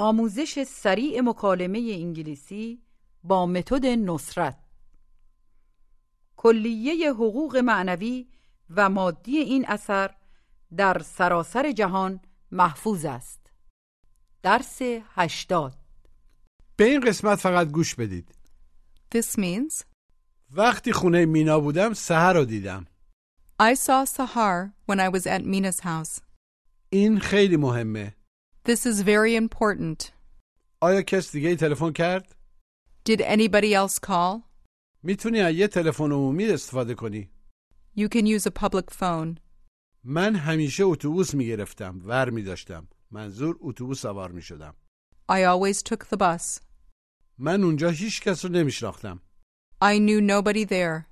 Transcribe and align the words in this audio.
آموزش 0.00 0.62
سریع 0.62 1.20
مکالمه 1.20 1.78
انگلیسی 1.78 2.82
با 3.24 3.46
متد 3.46 3.86
نصرت. 3.86 4.58
کلیه 6.36 7.12
حقوق 7.12 7.56
معنوی 7.56 8.28
و 8.70 8.88
مادی 8.88 9.36
این 9.36 9.64
اثر 9.68 10.14
در 10.76 10.98
سراسر 10.98 11.72
جهان 11.72 12.20
محفوظ 12.52 13.04
است. 13.04 13.50
درس 14.42 14.78
هشتاد. 15.14 15.78
به 16.76 16.84
این 16.84 17.00
قسمت 17.00 17.38
فقط 17.38 17.68
گوش 17.68 17.94
بدید. 17.94 18.34
This 19.14 19.38
means 19.38 19.84
وقتی 20.50 20.92
خونه 20.92 21.24
مینا 21.26 21.60
بودم 21.60 21.92
سهر 21.92 22.32
رو 22.32 22.44
دیدم. 22.44 22.86
I 23.62 23.74
saw 23.74 24.04
Sahar 24.04 24.72
when 24.86 25.00
I 25.00 25.08
was 25.08 25.26
at 25.26 25.42
Mina's 25.42 25.80
house. 25.80 26.20
این 26.90 27.20
خیلی 27.20 27.56
مهمه. 27.56 28.17
This 28.67 28.85
is 28.85 29.01
very 29.01 29.35
important. 29.35 30.11
آیا 30.81 31.01
کس 31.01 31.31
دیگه 31.31 31.49
ای 31.49 31.55
تلفن 31.55 31.91
کرد؟ 31.91 32.35
Did 33.09 33.19
anybody 33.21 33.73
else 33.73 33.99
call? 33.99 34.41
میتونی 35.03 35.39
از 35.39 35.55
یه 35.55 35.67
تلفن 35.67 36.11
عمومی 36.11 36.45
استفاده 36.45 36.95
کنی 36.95 37.29
You 37.97 38.07
can 38.09 38.25
use 38.25 38.45
a 38.47 38.51
public 38.63 38.89
phone. 38.99 39.39
من 40.03 40.35
همیشه 40.35 40.83
اتوبوس 40.83 41.33
میگرفتم 41.35 42.01
ور 42.05 42.29
میداشتم 42.29 42.87
منظور 43.11 43.57
اتوبوس 43.61 44.01
سوار 44.01 44.31
میشدم 44.31 44.75
I 45.31 45.35
always 45.43 45.81
took 45.83 46.05
the 46.07 46.17
bus. 46.17 46.61
من 47.37 47.63
اونجا 47.63 47.89
هیچ 47.89 48.21
کس 48.21 48.45
رو 48.45 48.51
نمیشناختم 48.51 49.19
I 49.83 49.97
knew 49.97 50.21
nobody 50.21 50.65
there. 50.65 51.03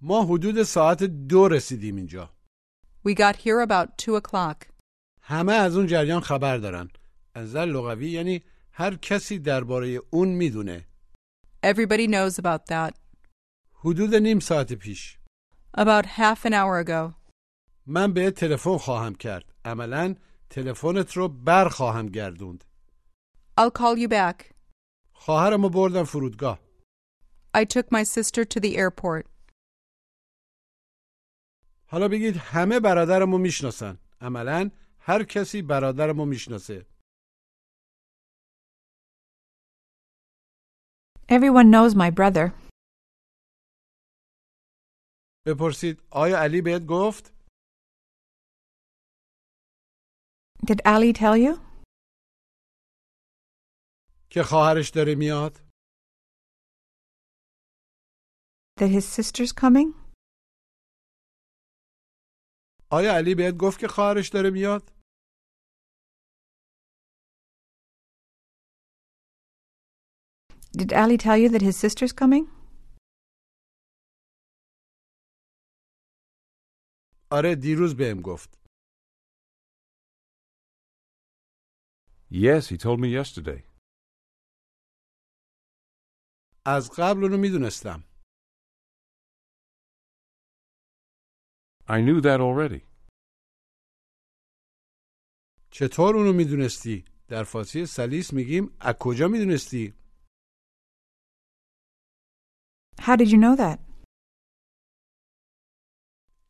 ما 0.00 0.24
حدود 0.24 0.62
ساعت 0.62 1.02
دو 1.02 1.48
رسیدیم 1.48 1.96
اینجا 1.96 2.30
We 3.08 3.10
got 3.14 3.36
here 3.36 3.60
about 3.68 3.88
two 3.98 4.16
o'clock. 4.16 4.66
همه 5.31 5.53
از 5.53 5.77
اون 5.77 5.87
جریان 5.87 6.21
خبر 6.21 6.57
دارن 6.57 6.89
از 7.33 7.55
لغوی 7.55 8.09
یعنی 8.09 8.43
هر 8.71 8.95
کسی 8.95 9.39
درباره 9.39 9.99
اون 10.09 10.27
می‌دونه 10.27 10.87
Everybody 11.65 12.07
knows 12.07 12.39
about 12.39 12.65
that. 12.71 12.93
حدود 13.73 14.15
نیم 14.15 14.39
ساعت 14.39 14.73
پیش 14.73 15.17
About 15.77 16.05
half 16.05 16.45
an 16.45 16.51
hour 16.51 16.85
ago. 16.85 17.13
من 17.85 18.13
به 18.13 18.31
تلفن 18.31 18.77
خواهم 18.77 19.15
کرد 19.15 19.53
عملا 19.65 20.15
تلفنت 20.49 21.17
رو 21.17 21.27
بر 21.27 21.69
خواهم 21.69 22.05
گردوند 22.05 22.63
I'll 23.59 23.71
call 23.71 23.97
you 23.97 24.07
back. 24.07 24.53
خواهرمو 25.13 25.69
بردم 25.69 26.03
فرودگاه 26.03 26.59
I 27.57 27.65
took 27.65 27.85
my 27.91 28.03
sister 28.03 28.45
to 28.45 28.59
the 28.59 28.75
airport. 28.75 29.29
حالا 31.85 32.07
بگید 32.07 32.37
همه 32.37 32.79
برادرمو 32.79 33.37
می‌شناسن 33.37 33.97
عملا 34.21 34.71
هر 35.01 35.23
کسی 35.23 35.61
برادرمو 35.61 36.25
می‌شناسه 36.25 36.85
Everyone 41.29 41.69
knows 41.73 41.95
my 41.95 42.11
brother. 42.19 42.51
بپرسید 45.45 46.01
آیا 46.11 46.37
علی 46.39 46.61
بهت 46.61 46.81
گفت 46.89 47.33
Did 50.67 50.79
Ali 50.85 51.13
tell 51.13 51.37
you 51.37 51.71
که 54.29 54.43
خواهرش 54.43 54.89
داره 54.89 55.15
میاد 55.15 55.53
that 58.79 58.89
his 58.89 59.05
sister's 59.19 59.51
coming? 59.51 60.00
آیا 62.91 63.13
علی 63.17 63.35
بهت 63.35 63.57
گفت 63.57 63.79
که 63.79 63.87
خواهرش 63.87 64.29
داره 64.29 64.49
میاد 64.49 64.83
Did 70.77 70.91
Ali 71.03 71.17
tell 71.17 71.37
you 71.43 71.49
that 71.49 71.61
his 71.61 71.77
sister's 71.77 72.13
coming? 72.21 72.45
آره 77.31 77.55
دیروز 77.55 77.95
بهم 77.95 78.21
گفت 78.21 78.61
Yes, 82.31 82.63
he 82.71 82.77
told 82.77 82.99
me 82.99 83.09
yesterday. 83.19 83.61
از 86.65 86.89
قبل 86.97 87.23
اونو 87.23 87.37
می‌دونستم 87.37 88.03
I 91.87 92.01
knew 92.01 92.21
that 92.21 92.39
already. 92.39 92.81
چطور 95.71 96.15
اونو 96.15 96.33
می‌دونستی 96.33 97.05
در 97.27 97.43
فارسی 97.43 97.85
سلیس 97.85 98.33
میگیم 98.33 98.77
از 98.79 98.95
کجا 98.99 99.27
می‌دونستی 99.27 99.93
How 102.99 103.15
did 103.17 103.27
you 103.27 103.37
know 103.37 103.55
that? 103.57 103.79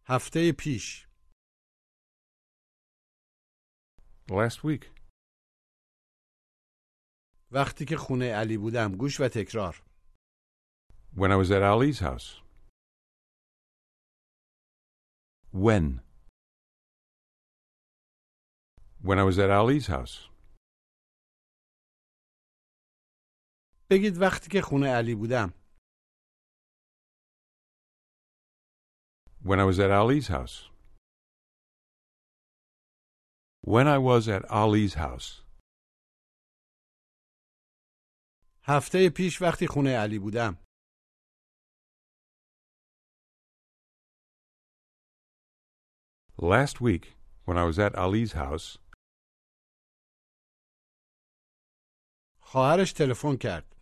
هفته 0.06 0.52
پیش 0.52 1.08
Last 4.30 4.64
week. 4.64 4.86
وقتی 7.52 7.86
که 7.86 7.98
خونه 7.98 8.32
علی 8.34 8.58
بودم 8.58 8.96
گوش 8.98 9.20
و 9.22 9.28
تکرار 9.28 9.84
When 11.16 11.32
I 11.32 11.36
was 11.36 11.52
at 11.52 11.62
Ali's 11.62 12.00
house. 12.00 12.41
When? 15.53 16.01
When 19.03 19.19
I 19.19 19.25
was 19.25 19.39
at 19.39 19.51
Ali's 19.51 19.87
house. 19.87 20.31
بگید 23.91 24.19
وقتی 24.21 24.51
که 24.51 24.61
خونه 24.63 24.87
علی 24.89 25.15
بودم 25.15 25.55
When 29.45 29.59
I 29.61 29.65
was 29.65 29.79
at 29.79 29.91
Ali's 29.91 30.29
house. 30.29 30.57
When 33.67 33.87
I 33.87 33.99
was 33.99 34.29
at 34.29 34.45
Ali's 34.51 34.95
house. 34.95 35.43
هفته 38.65 39.11
پیش 39.17 39.43
وقتی 39.43 39.67
خونه 39.67 39.97
علی 39.97 40.19
بودم 40.19 40.67
Last 46.42 46.82
week, 46.82 47.16
when 47.46 47.56
I 47.56 47.66
was 47.66 47.78
at 47.78 47.94
Ali's 47.94 48.34
house, 48.34 48.78
خواهرش 52.40 52.94
تلفن 52.94 53.38
کرد. 53.38 53.76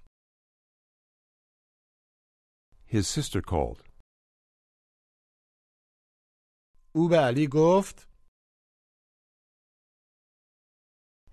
his 2.85 3.07
sister 3.07 3.41
called. 3.41 3.81
او 6.95 7.07
به 7.09 7.17
علی 7.17 7.47
گفت 7.47 8.07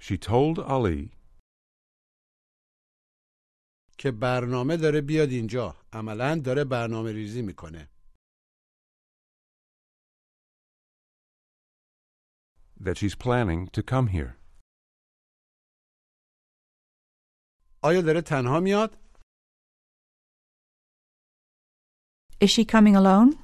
She 0.01 0.17
told 0.19 0.59
Ali 0.59 1.11
که 3.99 4.11
برنامه 4.11 4.77
داره 4.77 5.01
بیاد 5.01 5.29
اینجا. 5.31 5.77
عملا 5.93 6.41
داره 6.45 6.65
برنامه 6.65 7.13
ریزی 7.13 7.43
می‌کنه. 7.43 7.96
that 12.80 12.98
she's 12.98 13.16
planning 13.16 13.68
to 13.68 13.82
come 13.82 14.08
here. 14.08 14.38
آیا 17.84 18.02
داره 18.02 18.22
تنها 18.22 18.60
میاد؟ 18.60 18.98
Is 22.44 22.50
she 22.50 22.66
coming 22.66 22.96
alone? 22.96 23.36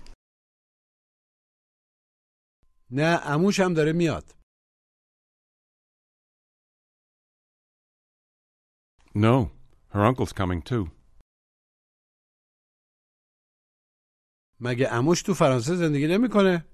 نه 2.92 3.18
عموش 3.18 3.60
هم 3.60 3.74
داره 3.74 3.94
میاد. 3.94 4.34
No, 9.16 9.50
her 9.94 10.06
uncle's 10.06 10.34
coming 10.34 10.62
too. 10.62 10.92
مگه 14.60 14.88
عموش 14.92 15.22
تو 15.22 15.34
فرانسه 15.34 15.76
زندگی 15.76 16.08
نمیکنه؟ 16.08 16.71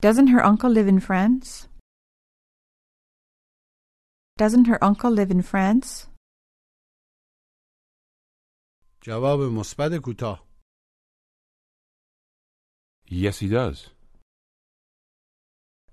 Doesn't 0.00 0.28
her 0.28 0.44
uncle 0.44 0.70
live 0.70 0.88
in 0.88 1.00
France? 1.00 1.68
Doesn't 4.36 4.66
her 4.66 4.82
uncle 4.84 5.10
live 5.10 5.30
in 5.30 5.42
France? 5.42 6.08
جواب 9.02 9.38
مثبت 9.58 10.00
کوتاه. 10.04 10.46
Yes, 13.08 13.38
he 13.38 13.48
does. 13.48 13.90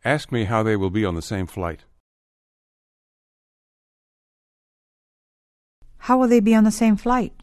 Ask 0.03 0.31
me 0.31 0.43
how 0.45 0.63
they 0.63 0.75
will 0.75 0.89
be 0.89 1.05
on 1.05 1.15
the 1.15 1.21
same 1.21 1.47
flight. 1.47 1.85
How 5.97 6.17
will 6.19 6.27
they 6.27 6.41
be 6.41 6.53
on 6.55 6.63
the 6.65 6.71
same 6.71 6.97
flight? 6.97 7.33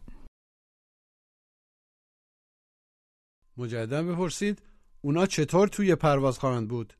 مجددا 3.56 4.02
بپرسید 4.02 4.60
اونا 5.05 5.25
چطور 5.25 5.67
توی 5.67 5.95
پرواز 5.95 6.39
خواهند 6.39 6.69
بود؟ 6.69 6.93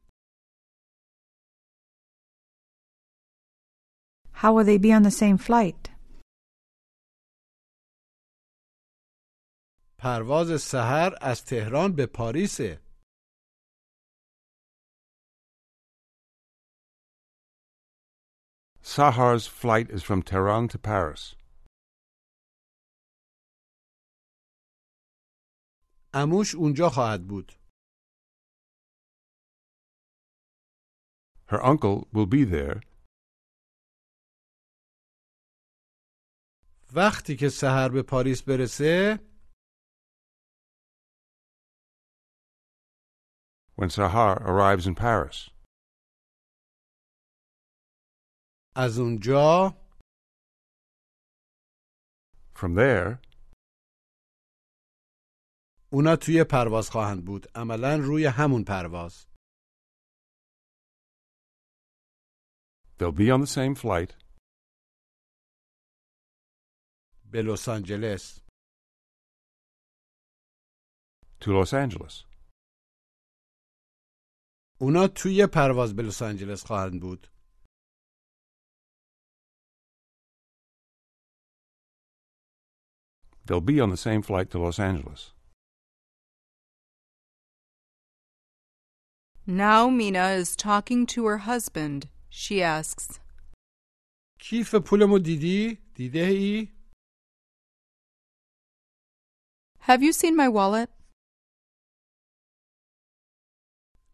How 4.34 4.54
will 4.54 4.66
they 4.66 4.78
be 4.78 4.92
on 4.92 5.04
the 5.04 5.12
same 5.12 5.38
flight? 5.38 5.90
پرواز 9.98 10.62
سحر 10.62 11.16
از 11.22 11.46
تهران 11.46 11.96
به 11.96 12.06
پاریسه. 12.06 12.82
Sahar's 18.84 19.48
flight 19.48 19.90
is 19.90 20.04
from 20.04 20.22
Tehran 20.22 20.68
to 20.68 20.78
Paris. 20.78 21.36
عموش 26.14 26.56
اونجا 26.56 26.90
خواهد 26.90 27.28
بود. 27.28 27.65
Her 31.48 31.64
uncle 31.64 32.08
will 32.14 32.26
be 32.26 32.44
there 32.44 32.82
وقتی 36.96 37.36
که 37.36 37.50
سحر 37.50 37.90
به 37.90 38.04
پاریس 38.04 38.42
برسه 38.42 39.20
when 43.78 43.90
Sahar 43.90 44.42
arrives 44.42 44.88
in 44.88 44.96
Paris. 44.96 45.52
از 48.76 49.00
اونجا 49.00 49.74
From 52.56 52.76
there, 52.76 53.18
اونا 55.90 56.16
توی 56.16 56.44
پرواز 56.44 56.90
خواهند 56.90 57.26
بود. 57.26 57.48
عملا 57.56 57.96
روی 57.96 58.26
همون 58.26 58.64
پرواز. 58.64 59.35
they'll 62.99 63.13
be 63.13 63.31
on 63.31 63.41
the 63.41 63.47
same 63.47 63.75
flight 63.75 64.15
به 67.33 67.43
لس 67.43 67.69
آنجلس. 67.69 68.41
to 71.41 71.51
Los 71.53 71.73
Angeles. 71.73 72.25
اونا 74.81 75.09
توی 75.09 75.47
پرواز 75.55 75.97
به 75.97 76.03
لس 76.03 76.23
آنجلس 76.23 76.65
خواهند 76.67 77.01
بود. 77.01 77.27
They'll 83.47 83.61
be 83.61 83.81
on 83.81 83.91
the 83.91 83.97
same 83.97 84.23
flight 84.23 84.51
to 84.51 84.59
Los 84.59 84.79
Angeles. 84.79 85.33
Now 89.47 89.91
Mina 89.91 90.27
is 90.41 90.55
talking 90.55 91.07
to 91.07 91.27
her 91.27 91.39
husband. 91.39 92.09
She 92.35 92.63
asks, 92.63 93.21
کیف 94.41 94.75
پولمو 94.87 95.19
دیدی؟ 95.19 95.79
دیده 95.95 96.19
ای؟ 96.19 96.69
Have 99.81 100.03
you 100.03 100.13
seen 100.13 100.37
my 100.37 100.49
wallet? 100.49 100.91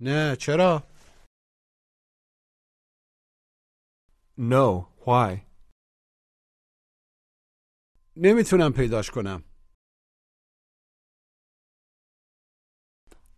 نه 0.01 0.37
چرا؟ 0.41 0.83
No, 4.39 4.87
why? 5.07 5.47
نمیتونم 8.17 8.73
پیداش 8.77 9.11
کنم. 9.11 9.45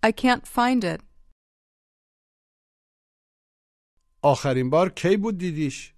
I 0.03 0.13
can't 0.13 0.47
find 0.47 0.85
it. 0.85 1.03
آخرین 4.23 4.71
بار 4.71 4.89
کی 4.89 5.17
بود 5.17 5.39
دیدیش؟ 5.39 5.95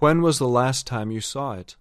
When 0.00 0.20
was 0.20 0.38
the 0.38 0.48
last 0.48 0.86
time 0.86 1.10
you 1.10 1.20
saw 1.20 1.52
it? 1.52 1.76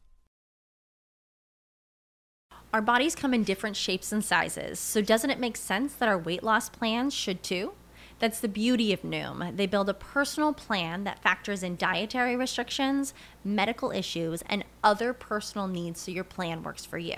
Our 2.73 2.81
bodies 2.81 3.15
come 3.15 3.33
in 3.33 3.43
different 3.43 3.75
shapes 3.75 4.12
and 4.12 4.23
sizes, 4.23 4.79
so 4.79 5.01
doesn't 5.01 5.29
it 5.29 5.39
make 5.39 5.57
sense 5.57 5.93
that 5.93 6.09
our 6.09 6.17
weight 6.17 6.41
loss 6.41 6.69
plans 6.69 7.13
should 7.13 7.43
too? 7.43 7.73
That's 8.19 8.39
the 8.39 8.47
beauty 8.47 8.93
of 8.93 9.01
Noom. 9.01 9.57
They 9.57 9.67
build 9.67 9.89
a 9.89 9.93
personal 9.93 10.53
plan 10.53 11.03
that 11.03 11.21
factors 11.21 11.62
in 11.62 11.75
dietary 11.75 12.35
restrictions, 12.35 13.13
medical 13.43 13.91
issues, 13.91 14.41
and 14.43 14.63
other 14.83 15.13
personal 15.13 15.67
needs 15.67 16.00
so 16.00 16.12
your 16.12 16.23
plan 16.23 16.63
works 16.63 16.85
for 16.85 16.97
you. 16.97 17.17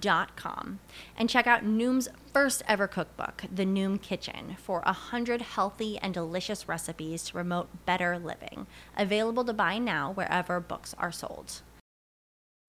dot 0.00 0.36
com 0.36 0.80
and 1.16 1.30
check 1.30 1.46
out 1.46 1.64
Noom's 1.64 2.08
first 2.32 2.62
ever 2.66 2.86
cookbook, 2.86 3.44
The 3.54 3.64
Noom 3.64 4.00
Kitchen, 4.00 4.56
for 4.62 4.82
a 4.84 4.92
hundred 4.92 5.40
healthy 5.40 5.98
and 5.98 6.12
delicious 6.12 6.68
recipes 6.68 7.24
to 7.24 7.32
promote 7.32 7.86
better 7.86 8.18
living. 8.18 8.66
Available 8.96 9.44
to 9.44 9.52
buy 9.52 9.78
now 9.78 10.12
wherever 10.12 10.60
books 10.60 10.94
are 10.98 11.12
sold. 11.12 11.62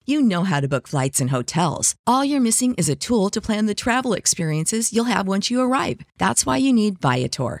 You 0.08 0.22
know 0.22 0.44
how 0.44 0.60
to 0.60 0.68
book 0.68 0.86
flights 0.86 1.20
and 1.20 1.30
hotels. 1.30 1.96
All 2.06 2.24
you're 2.24 2.40
missing 2.40 2.74
is 2.74 2.88
a 2.88 2.94
tool 2.94 3.28
to 3.30 3.40
plan 3.40 3.66
the 3.66 3.74
travel 3.74 4.12
experiences 4.12 4.92
you'll 4.92 5.04
have 5.06 5.26
once 5.26 5.50
you 5.50 5.60
arrive. 5.60 6.00
That's 6.16 6.46
why 6.46 6.58
you 6.58 6.72
need 6.72 7.00
Viator. 7.00 7.60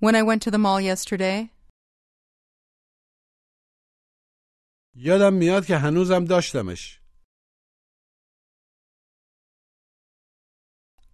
When 0.00 0.14
I 0.14 0.22
went 0.22 0.42
to 0.42 0.50
the 0.50 0.58
mall 0.58 0.80
yesterday, 0.80 1.50
یادم 4.96 5.34
میاد 5.34 5.66
که 5.66 5.76
هنوزم 5.76 6.24
داشتمش 6.24 7.00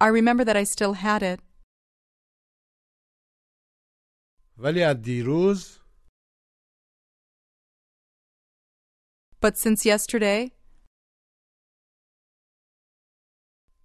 I 0.03 0.09
remember 0.09 0.45
that 0.45 0.57
I 0.57 0.65
still 0.65 0.95
had 0.95 1.23
it. 1.23 1.41
ولی 4.59 4.83
از 4.83 4.97
دیروز 5.03 5.81
But 9.43 9.57
since 9.57 9.85
yesterday, 9.87 10.51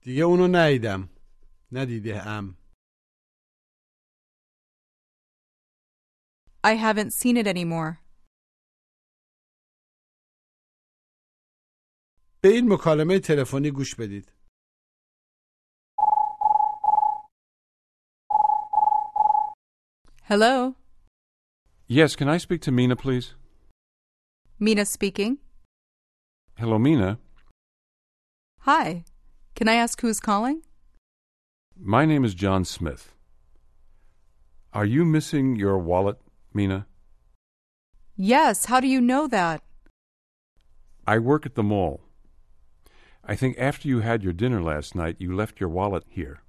دیگه 0.02 0.24
اونو 0.24 0.48
ندیدم 0.52 1.10
ندیده 1.72 2.28
ام 2.28 2.58
I 6.64 6.74
haven't 6.76 7.12
seen 7.14 7.38
it 7.38 7.48
anymore. 7.48 8.00
به 12.42 12.50
این 12.52 12.74
مکالمه 12.74 13.20
تلفنی 13.20 13.72
گوش 13.72 13.96
بدید 13.96 14.32
Hello? 20.24 20.76
Yes, 21.88 22.16
can 22.16 22.28
I 22.28 22.38
speak 22.38 22.62
to 22.62 22.72
Mina, 22.72 22.96
please? 22.96 23.36
Mina 24.60 24.86
speaking. 24.86 25.38
Hello, 26.58 26.80
Mina. 26.80 27.20
Hi. 28.62 29.04
Can 29.54 29.68
I 29.68 29.76
ask 29.76 30.02
who's 30.02 30.20
calling? 30.20 30.64
My 31.78 32.06
name 32.06 32.24
is 32.26 32.34
John 32.34 32.66
Smith. 32.66 33.14
Are 34.74 34.86
you 34.96 35.06
missing 35.06 35.56
your 35.56 35.78
wallet, 35.78 36.18
Mina? 36.53 36.87
Yes, 38.17 38.67
how 38.67 38.81
do 38.81 38.87
you 38.87 39.01
know 39.01 39.27
that? 39.29 39.63
I 41.07 41.19
work 41.19 41.47
at 41.47 41.55
the 41.55 41.63
mall. 41.63 42.03
I 43.25 43.37
think 43.37 43.57
after 43.59 43.89
you 43.89 44.01
had 44.01 44.23
your 44.23 44.33
dinner 44.33 44.63
last 44.63 44.95
night, 44.95 45.17
you 45.19 45.35
left 45.35 45.61
your 45.61 45.69
wallet 45.69 46.05
here. 46.09 46.43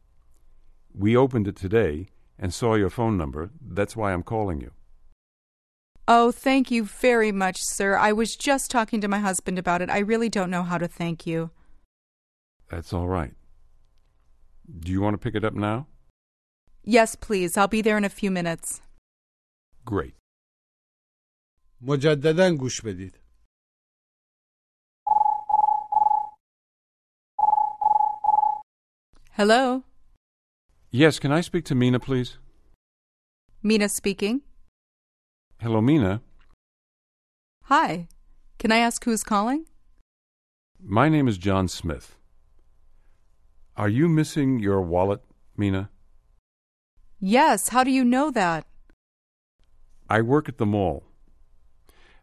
We 0.93 1.15
opened 1.15 1.47
it 1.47 1.55
today 1.55 2.09
and 2.37 2.53
saw 2.53 2.75
your 2.75 2.89
phone 2.89 3.17
number. 3.17 3.51
That's 3.61 3.95
why 3.95 4.13
I'm 4.13 4.23
calling 4.23 4.61
you. 4.61 4.71
Oh, 6.07 6.31
thank 6.31 6.71
you 6.71 6.83
very 6.83 7.31
much, 7.31 7.63
sir. 7.63 7.95
I 7.95 8.11
was 8.11 8.35
just 8.35 8.71
talking 8.71 8.99
to 9.01 9.07
my 9.07 9.19
husband 9.19 9.59
about 9.59 9.81
it. 9.81 9.89
I 9.89 9.99
really 9.99 10.29
don't 10.29 10.49
know 10.49 10.63
how 10.63 10.77
to 10.77 10.87
thank 10.87 11.25
you. 11.27 11.51
That's 12.69 12.91
all 12.91 13.07
right. 13.07 13.33
Do 14.79 14.91
you 14.91 15.01
want 15.01 15.13
to 15.13 15.17
pick 15.17 15.35
it 15.35 15.45
up 15.45 15.53
now? 15.53 15.87
Yes, 16.83 17.15
please. 17.15 17.55
I'll 17.55 17.67
be 17.67 17.81
there 17.81 17.97
in 17.97 18.03
a 18.03 18.09
few 18.09 18.31
minutes. 18.31 18.81
Great. 19.84 20.14
مجددا 21.80 22.56
گوش 22.60 22.80
بدید 22.80 23.20
Hello? 29.32 29.82
Yes, 30.90 31.18
can 31.18 31.30
I 31.30 31.42
speak 31.42 31.64
to 31.66 31.74
Mina, 31.74 32.00
please? 32.00 32.38
Mina 33.62 33.88
speaking. 33.90 34.40
Hello, 35.60 35.80
Mina. 35.82 36.22
Hi. 37.64 38.08
Can 38.58 38.72
I 38.72 38.78
ask 38.78 39.04
who's 39.04 39.22
calling? 39.22 39.66
My 40.80 41.10
name 41.10 41.28
is 41.28 41.36
John 41.36 41.68
Smith. 41.68 42.16
Are 43.76 43.90
you 43.90 44.08
missing 44.08 44.58
your 44.58 44.80
wallet, 44.80 45.22
Mina? 45.56 45.90
Yes, 47.20 47.68
how 47.68 47.84
do 47.84 47.90
you 47.90 48.04
know 48.04 48.30
that? 48.30 48.64
I 50.10 50.20
work 50.22 50.48
at 50.48 50.58
the 50.58 50.66
mall. 50.66 51.04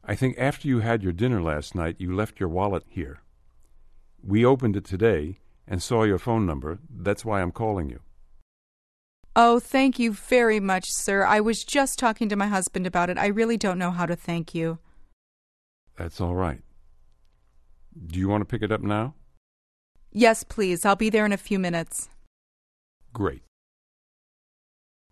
I 0.06 0.16
think 0.16 0.38
after 0.38 0.68
you 0.68 0.80
had 0.80 1.04
your 1.04 1.13
dinner 1.13 1.42
last 1.42 1.75
night, 1.75 1.96
you 2.00 2.13
left 2.13 2.40
your 2.40 2.50
wallet 2.50 2.84
here. 2.88 3.22
We 4.22 4.46
opened 4.46 4.75
it 4.75 4.86
today 4.86 5.40
and 5.68 5.82
saw 5.82 6.04
your 6.04 6.20
phone 6.20 6.46
number. 6.46 6.80
That's 6.90 7.25
why 7.25 7.42
I'm 7.42 7.52
calling 7.52 7.90
you. 7.90 8.00
Oh, 9.36 9.60
thank 9.60 9.98
you 9.98 10.13
very 10.13 10.60
much, 10.60 10.86
sir. 10.92 11.25
I 11.25 11.40
was 11.40 11.63
just 11.63 11.98
talking 11.98 12.30
to 12.30 12.36
my 12.36 12.48
husband 12.48 12.86
about 12.86 13.10
it. 13.10 13.18
I 13.18 13.28
really 13.28 13.58
don't 13.58 13.80
know 13.80 13.92
how 13.92 14.06
to 14.06 14.16
thank 14.16 14.54
you. 14.54 14.78
That's 15.98 16.22
all 16.22 16.36
right. 16.36 16.62
Do 18.08 18.20
you 18.20 18.28
want 18.28 18.42
to 18.42 18.46
pick 18.46 18.62
it 18.62 18.72
up 18.72 18.82
now? 18.82 19.16
Yes, 20.12 20.44
please. 20.44 20.86
I'll 20.86 20.96
be 20.96 21.10
there 21.10 21.25
in 21.25 21.34
a 21.34 21.38
few 21.38 21.60
minutes. 21.60 22.10
Great. 23.13 23.42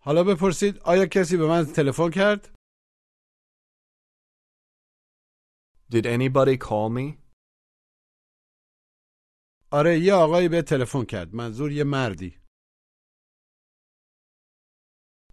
حالا 0.04 0.24
بپرسید 0.24 0.78
آیا 0.78 1.06
کسی 1.06 1.36
به 1.36 1.46
من 1.46 1.64
تلفن 1.64 2.10
کرد؟ 2.10 2.48
Did 5.90 6.06
anybody 6.06 6.56
call 6.58 6.88
me? 6.98 7.22
آره 9.72 9.98
یه 10.02 10.12
آقایی 10.14 10.48
به 10.48 10.62
تلفن 10.68 11.04
کرد 11.04 11.34
منظور 11.34 11.72
یه 11.72 11.84
مردی 11.84 12.42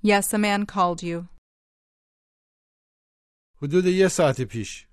Yes, 0.04 0.34
a 0.34 0.38
man 0.38 0.66
called 0.66 1.02
you. 1.04 1.28
حدود 3.62 3.86
یه 3.86 4.08
ساعت 4.12 4.42
پیش 4.52 4.88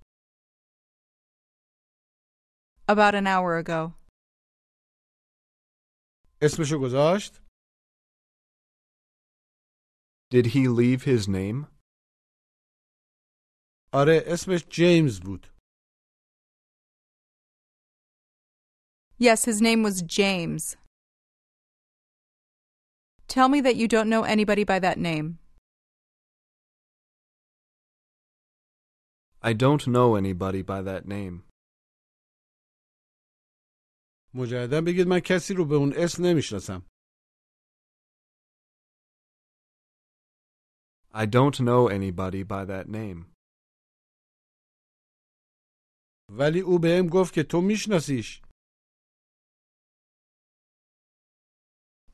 About 2.88 3.14
an 3.14 3.26
hour 3.26 3.52
ago. 3.64 3.92
اسمشو 6.42 6.78
گذاشت؟ 6.82 7.32
Did 10.34 10.46
he 10.46 10.68
leave 10.68 11.02
his 11.04 11.28
name? 11.28 11.76
آره 13.92 14.22
اسمش 14.26 14.64
جیمز 14.70 15.20
بود 15.20 15.49
Yes, 19.20 19.44
his 19.44 19.62
name 19.62 19.82
was 19.82 20.02
James. 20.02 20.76
Tell 23.28 23.48
me 23.48 23.60
that 23.62 23.76
you 23.76 23.88
don't 23.88 24.08
know 24.08 24.22
anybody 24.24 24.64
by 24.64 24.78
that 24.78 24.98
name. 24.98 25.38
I 29.42 29.52
don't 29.52 29.86
know 29.86 30.16
anybody 30.16 30.62
by 30.62 30.82
that 30.82 31.06
name. 31.06 31.42
مجددا 34.34 34.80
بگید 34.86 35.06
من 35.08 35.20
کسی 35.20 35.54
رو 35.54 35.64
به 35.64 35.74
اون 35.74 35.92
اسم 35.96 36.26
نمیشناسم 36.26 36.82
I 41.14 41.24
don't 41.26 41.60
know 41.60 41.88
anybody 41.88 42.44
by 42.44 42.64
that 42.66 42.88
name. 42.88 43.24
ولی 46.28 46.60
او 46.60 46.78
بهم 46.78 47.06
گفت 47.06 47.34
که 47.34 47.42
تو 47.42 47.60
میشناسیش 47.60 48.42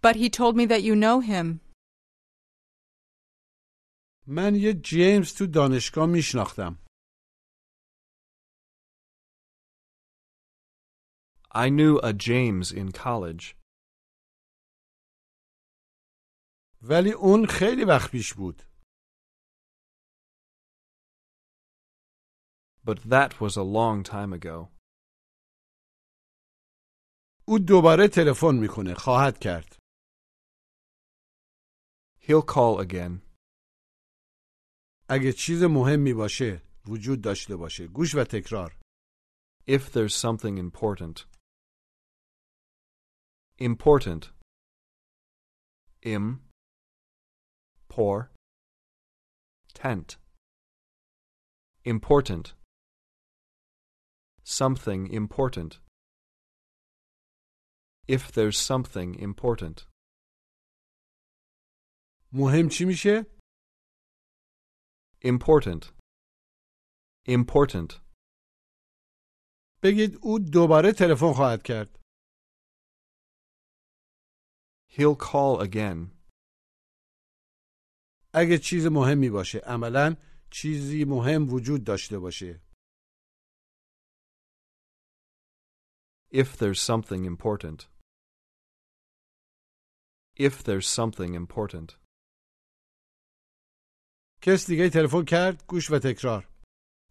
But 0.07 0.17
he 0.17 0.29
told 0.31 0.57
me 0.57 0.67
that 0.67 0.83
you 0.83 0.95
know 0.97 1.21
him. 1.21 1.61
من 4.27 4.55
یه 4.55 4.73
جیمز 4.73 5.35
تو 5.35 5.47
دانشگاه 5.47 6.07
میشناختم 6.07 6.79
I 11.55 11.69
knew 11.69 11.99
a 12.03 12.12
James 12.12 12.73
in 12.73 12.93
college, 12.93 13.55
ولی 16.83 17.12
اون 17.12 17.47
خیلی 17.47 17.85
وقت 17.85 18.11
پیش 18.11 18.35
بود 18.35 18.62
but 22.85 22.99
that 23.11 23.41
was 23.41 23.57
a 23.57 23.62
long 23.62 24.03
time 24.03 24.33
ago. 24.33 24.69
او 27.49 27.59
دوباره 27.59 28.09
تلفن 28.09 28.55
میکنه 28.55 28.95
خواهد 28.95 29.39
کرد 29.39 29.76
He'll 32.27 32.43
call 32.43 32.81
again. 32.81 33.21
اگه 35.09 35.33
چیز 35.33 35.62
مهمی 35.62 36.15
باشه 36.15 36.62
وجود 36.87 37.21
داشته 37.21 37.57
باشه 37.57 37.87
گوش 37.87 38.15
و 38.15 38.25
تکرار 38.25 38.79
If 39.67 39.83
there's 39.93 40.15
something 40.15 40.59
important. 40.59 41.27
Important. 43.59 44.33
Im. 46.03 46.43
Por. 47.89 48.33
Tent. 49.73 50.17
Important. 51.85 52.55
Something 54.43 55.07
important. 55.21 55.79
If 58.09 58.33
there's 58.33 58.59
something 58.59 59.15
important. 59.15 59.87
مهم 62.34 62.70
چی 62.70 62.86
میشه؟ 62.86 63.26
Important. 65.24 65.86
Important. 67.28 67.94
بگید 69.84 70.20
او 70.22 70.40
دوباره 70.40 70.92
تلفن 70.92 71.34
خواهد 71.34 71.64
کرد. 71.64 72.00
He'll 74.90 75.16
call 75.16 75.68
again. 75.68 76.18
اگه 78.34 78.58
چیز 78.58 78.86
مهمی 78.86 79.30
باشه 79.30 79.60
عملا 79.60 80.16
چیزی 80.52 81.06
مهم 81.06 81.54
وجود 81.54 81.84
داشته 81.84 82.20
باشه. 82.20 82.62
If 86.32 86.58
there's 86.58 86.82
something 86.82 87.26
important. 87.26 87.88
If 90.36 90.64
there's 90.64 90.88
something 90.88 91.34
important. 91.34 92.07
کس 94.47 94.67
دیگه 94.67 94.91
تلفن 94.91 95.25
کرد 95.25 95.65
گوش 95.69 95.91
و 95.91 95.99
تکرار. 95.99 96.49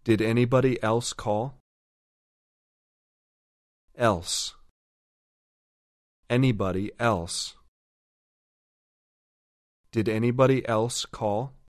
Did 0.05 0.21
anybody 0.21 0.75
else 0.83 1.13
call? 1.13 1.45
Else. 3.95 4.55
Anybody 6.29 6.87
else. 6.99 7.37
Did 9.91 10.07
anybody 10.09 10.59
else 10.67 11.05
call? 11.05 11.61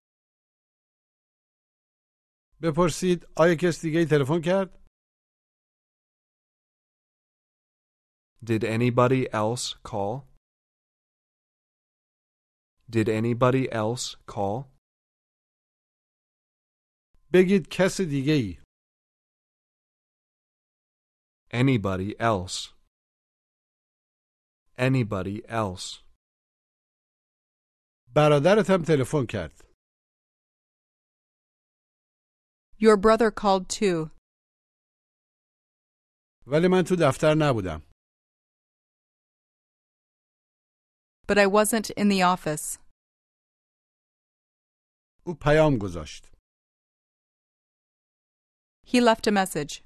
بپرسید 2.63 3.27
آیا 3.37 3.55
کس 3.61 3.83
دیگه 3.83 4.07
تلفن 4.11 4.41
کرد؟ 4.45 4.83
Did 8.45 8.65
anybody 8.65 9.23
else 9.33 9.75
call? 9.89 10.27
Did 12.91 13.09
anybody 13.09 13.65
else 13.73 14.17
call? 14.27 14.73
بگید 17.33 17.69
کس 17.71 18.01
دیگه 18.01 18.33
ای. 18.33 18.63
Anybody 21.53 22.17
else. 22.19 22.73
Anybody 24.79 25.43
else. 25.49 26.03
برادرت 28.15 28.71
هم 28.71 28.83
تلفن 28.87 29.27
کرد. 29.29 29.73
Your 32.79 32.97
brother 32.97 33.31
called 33.31 33.69
too. 33.69 34.11
ولی 36.47 36.69
من 36.69 36.83
تو 36.89 36.97
دفتر 37.01 37.35
نبودم. 37.39 37.83
But 41.29 41.39
I 41.39 41.47
wasn't 41.47 41.91
in 41.91 42.09
the 42.09 42.23
office. 42.23 42.79
او 45.27 45.35
پیام 45.41 45.79
گذاشت. 45.79 46.33
He 48.87 49.01
left 49.01 49.27
a 49.27 49.31
message. 49.31 49.83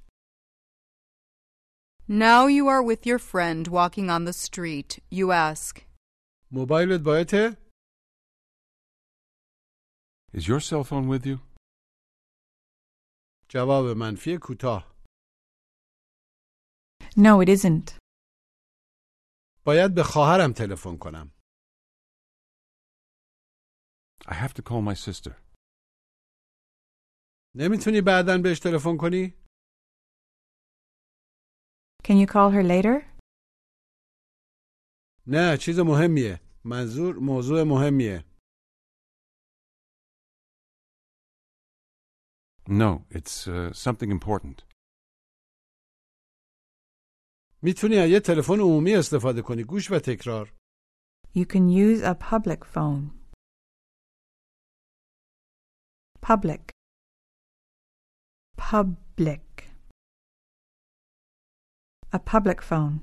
Now 2.09 2.47
you 2.47 2.69
are 2.69 2.83
with 2.83 3.05
your 3.07 3.19
friend 3.19 3.67
walking 3.69 4.11
on 4.11 4.25
the 4.25 4.33
street. 4.33 5.01
You 5.11 5.33
ask, 5.33 5.83
موبایلت 6.53 7.01
باته؟ 7.01 7.57
Is 10.33 10.47
your 10.49 10.61
cell 10.61 10.85
phone 10.85 11.09
with 11.09 11.27
you? 11.27 11.39
جواب 13.49 13.97
منفی 13.97 14.39
کوتاه. 14.43 14.97
No, 17.17 17.41
it 17.41 17.49
isn't. 17.49 17.99
باید 19.65 19.95
به 19.95 20.03
خواهرم 20.03 20.53
تلفن 20.53 20.97
کنم. 20.99 21.33
I 24.29 24.35
have 24.35 24.55
to 24.55 24.63
call 24.63 24.83
my 24.83 24.95
sister. 24.95 25.37
نمی‌تونی 27.56 28.02
بعدا 28.02 28.38
بهش 28.44 28.60
تلفن 28.60 28.98
کنی؟ 28.98 29.34
Can 32.04 32.16
you 32.22 32.28
call 32.28 32.50
her 32.56 32.64
later? 32.64 33.22
نه 35.28 35.58
چیز 35.58 35.80
مهمیه. 35.80 36.42
منظور 36.66 37.16
موضوع 37.16 37.64
مهمیه. 37.64 38.26
No, 42.68 43.06
it's 43.18 43.48
uh, 43.48 43.74
something 43.74 44.12
important. 44.12 44.58
می‌تونی 47.64 47.98
از 47.98 48.10
یه 48.10 48.20
تلفن 48.20 48.60
عمومی 48.60 48.96
استفاده 48.96 49.42
کنی. 49.42 49.64
گوش 49.64 49.92
و 49.92 50.00
تکرار. 50.00 50.54
You 51.36 51.46
can 51.46 51.70
use 51.70 52.02
a 52.04 52.16
public 52.32 52.62
phone. 52.74 53.04
Public. 56.22 56.71
Public. 58.61 59.47
A 62.13 62.19
public 62.19 62.61
phone. 62.63 62.95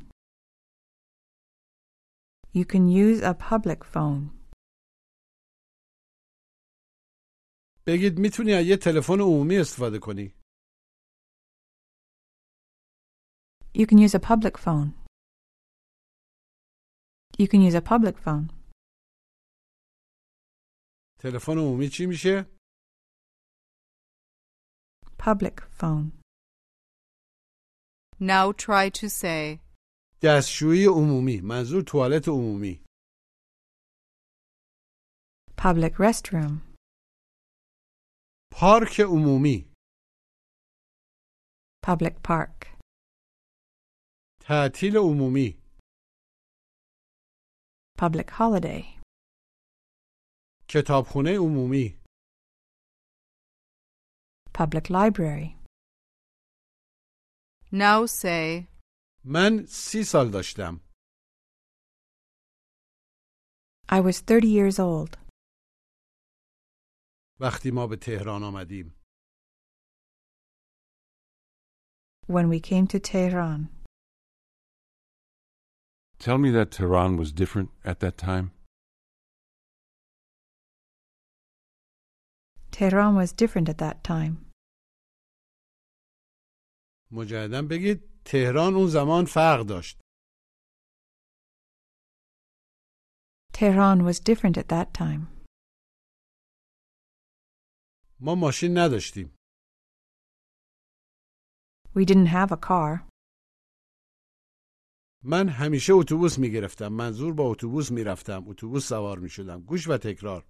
You 2.54 2.66
can 2.66 2.88
use 2.88 3.22
a 3.22 3.34
public 3.34 3.84
phone. 3.94 4.44
بگید 7.88 8.20
میتونی 8.20 8.54
از 8.54 8.66
یه 8.66 8.78
تلفن 8.78 9.20
عمومی 9.22 9.58
استفاده 9.58 10.00
کنی. 10.00 10.34
You 13.76 13.86
can 13.86 13.98
use 13.98 14.16
a 14.16 14.20
public 14.20 14.58
phone. 14.58 14.90
You 17.40 17.48
can 17.48 17.62
use 17.62 17.76
a 17.76 17.82
public 17.82 18.18
phone. 18.26 18.48
تلفن 21.20 21.58
عمومی 21.58 21.90
چی 21.90 22.06
میشه؟ 22.06 22.46
Public 25.28 25.62
phone. 25.80 26.12
Now 28.20 28.52
try 28.52 28.90
to 28.90 29.08
say, 29.10 29.60
دستشویی 30.24 30.86
عمومی. 30.86 31.42
منظور 31.44 31.84
توالت 31.88 32.28
عمومی. 32.28 32.84
Public 35.58 35.94
restroom. 36.00 36.78
پارک 38.52 39.02
عمومی. 39.10 39.72
Public 41.86 42.16
park. 42.24 42.78
تعطیل 44.42 44.98
عمومی. 44.98 45.64
Public 47.98 48.30
holiday. 48.30 49.02
کتابخونه 50.70 51.30
عمومی. 51.38 51.97
Public 54.58 54.90
library. 54.90 55.58
now 57.72 58.06
say, 58.06 58.68
من 59.26 59.66
سی 59.66 60.04
سال 60.04 60.32
داشتم. 60.32 60.80
I 63.90 64.00
was 64.00 64.20
30 64.22 64.48
years 64.48 64.80
old. 64.80 65.18
وقتی 67.40 67.72
ما 67.72 67.88
به 67.88 67.96
تهران 67.96 68.44
آمدیم. 68.44 68.94
when 72.28 72.48
we 72.50 72.60
came 72.60 72.88
to 72.88 73.00
Tehran. 73.00 73.70
Tell 76.20 76.38
me 76.38 76.50
that 76.52 76.72
Tehran 76.72 77.18
was 77.18 77.32
different 77.34 77.70
at 77.84 78.00
that 78.00 78.18
time. 78.18 78.52
Tehran 82.72 83.16
was 83.16 83.34
different 83.34 83.68
at 83.70 83.78
that 83.80 84.04
time. 84.04 84.34
مجددا 87.11 87.63
بگید 87.63 88.01
تهران 88.25 88.75
اون 88.75 88.87
زمان 88.87 89.25
فرق 89.25 89.67
داشت. 89.67 90.01
Tehran 93.53 94.05
was 94.05 94.21
different 94.21 94.57
at 94.57 94.69
that 94.69 94.89
time. 94.95 95.27
ما 98.21 98.35
ماشین 98.35 98.79
نداشتیم. 98.79 99.35
We 101.97 102.05
didn't 102.05 102.27
have 102.27 102.53
a 102.53 102.57
car. 102.57 103.09
من 105.25 105.49
همیشه 105.49 105.93
اتوبوس 105.93 106.39
می 106.39 106.51
گرفتم. 106.51 106.89
منظور 106.89 107.33
با 107.35 107.45
اتوبوس 107.45 107.91
می 107.91 108.05
رفتم. 108.05 108.49
اتوبوس 108.49 108.89
سوار 108.89 109.19
می 109.19 109.31
شدم. 109.31 109.61
گوش 109.63 109.89
و 109.89 109.97
تکرار. 109.97 110.47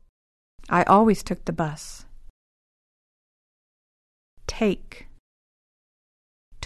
I 0.69 0.85
always 0.85 1.23
took 1.23 1.45
the 1.45 1.53
bus. 1.53 2.05
Take. 4.47 5.08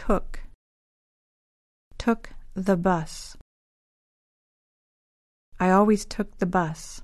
Took. 0.02 0.40
Took 1.98 2.30
the 2.56 2.78
bus. 2.78 3.38
I 5.60 5.70
always 5.70 6.06
took 6.06 6.38
the 6.38 6.46
bus. 6.46 7.02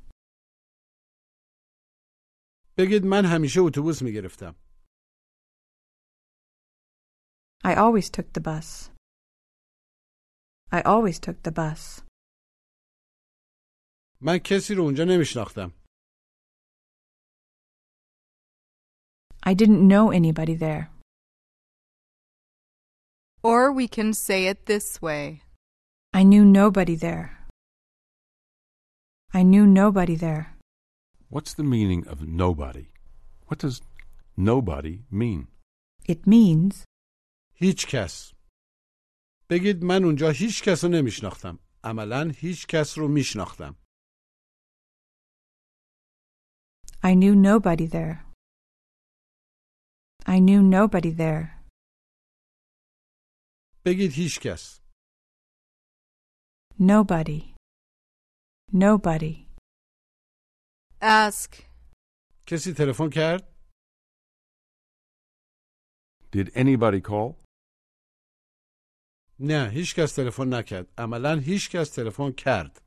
بگید 2.77 3.03
من 3.05 3.25
همیشه 3.25 3.59
اتوبوس 3.61 4.01
می 4.01 4.13
گرفتم. 4.13 4.55
I 7.65 7.75
always 7.75 8.09
took 8.09 8.33
the 8.33 8.41
bus. 8.41 8.89
I 10.71 10.81
always 10.81 11.19
took 11.19 11.43
the 11.43 11.51
bus. 11.51 12.01
من 14.21 14.37
کسی 14.37 14.73
رو 14.75 14.83
اونجا 14.83 15.03
نمیشناختم. 15.03 15.71
I 19.45 19.53
didn't 19.53 19.87
know 19.87 20.11
anybody 20.11 20.55
there. 20.55 20.96
Or 23.43 23.71
we 23.71 23.87
can 23.87 24.13
say 24.13 24.47
it 24.47 24.65
this 24.65 25.01
way 25.01 25.41
I 26.13 26.23
knew 26.23 26.45
nobody 26.45 26.95
there. 26.95 27.27
I 29.33 29.41
knew 29.41 29.65
nobody 29.65 30.15
there. 30.15 30.45
What's 31.29 31.53
the 31.55 31.63
meaning 31.63 32.07
of 32.07 32.17
nobody? 32.27 32.87
What 33.47 33.59
does 33.59 33.81
nobody 34.37 34.95
mean? 35.09 35.47
It 36.05 36.27
means 36.27 36.83
هیچ 37.55 37.87
کس. 37.87 38.33
بگید 39.49 39.83
من 39.83 40.03
اونجا 40.03 40.29
هیچ 40.29 40.63
کس 40.63 40.83
رو 40.83 40.89
نمیشناختم. 40.89 41.59
عملا 41.83 42.31
هیچ 42.35 42.67
کس 42.67 42.97
رو 42.97 43.07
میشناختم. 43.07 43.75
I 47.03 47.13
knew 47.15 47.35
nobody 47.35 47.87
there. 47.87 48.25
I 50.25 50.39
knew 50.39 50.61
nobody 50.61 51.11
there. 51.11 51.56
بگید 53.87 54.11
هیچ 54.15 54.39
کس. 54.39 54.81
Nobody. 56.79 57.55
Nobody. 58.73 59.35
Ask. 61.01 61.63
کسی 62.47 62.73
تلفن 62.77 63.09
کرد؟ 63.13 63.53
Did 66.35 66.47
anybody 66.55 67.01
call? 67.09 67.43
نه 69.39 69.69
هیچ 69.73 69.95
کس 69.95 70.15
تلفن 70.15 70.53
نکرد. 70.53 70.93
عملا 70.97 71.41
هیچ 71.45 71.69
کس 71.75 71.95
تلفن 71.95 72.31
کرد. 72.37 72.83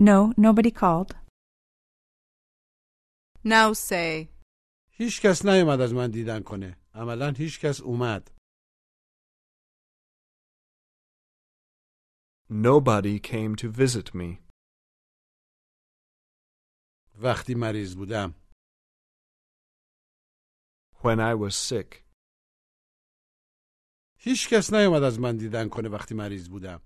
No, 0.00 0.32
nobody 0.36 0.70
called. 0.70 1.16
Now 3.44 3.72
say, 3.72 4.28
هیچ 4.95 5.21
کس 5.21 5.45
نیومد 5.45 5.81
از 5.81 5.93
من 5.93 6.11
دیدن 6.11 6.43
کنه. 6.43 6.77
عملا 6.93 7.33
هیچ 7.37 7.59
کس 7.59 7.81
اومد. 7.81 8.31
Nobody 12.49 13.19
came 13.19 13.55
to 13.55 13.67
visit 13.71 14.13
me. 14.13 14.43
وقتی 17.21 17.55
مریض 17.55 17.95
بودم. 17.95 18.35
When 20.95 21.19
I 21.19 21.33
was 21.35 21.55
sick. 21.55 22.03
هیچ 24.17 24.49
کس 24.49 24.73
نیومد 24.73 25.03
از 25.03 25.19
من 25.19 25.37
دیدن 25.37 25.69
کنه 25.69 25.89
وقتی 25.89 26.15
مریض 26.15 26.49
بودم. 26.49 26.81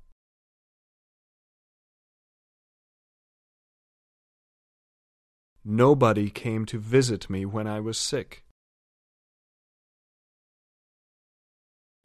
Nobody 5.67 6.29
came 6.31 6.67
to 6.67 6.79
visit 6.79 7.31
me 7.31 7.45
when 7.45 7.67
I 7.67 7.79
was 7.81 7.97
sick. 7.99 8.45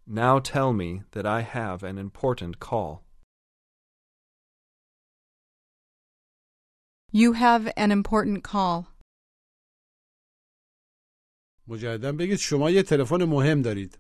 Now 0.06 0.40
tell 0.40 0.72
me 0.74 1.02
that 1.12 1.26
I 1.26 1.42
have 1.42 1.84
an 1.84 1.98
important 1.98 2.60
call. 2.60 3.04
You 7.12 7.34
have 7.34 7.72
an 7.76 7.92
important 7.92 8.44
call. 8.44 8.88
مجددا 11.68 12.12
بگید 12.12 12.38
شما 12.40 12.70
یه 12.72 12.84
تلفن 12.84 13.24
مهم 13.24 13.62
دارید. 13.62 13.98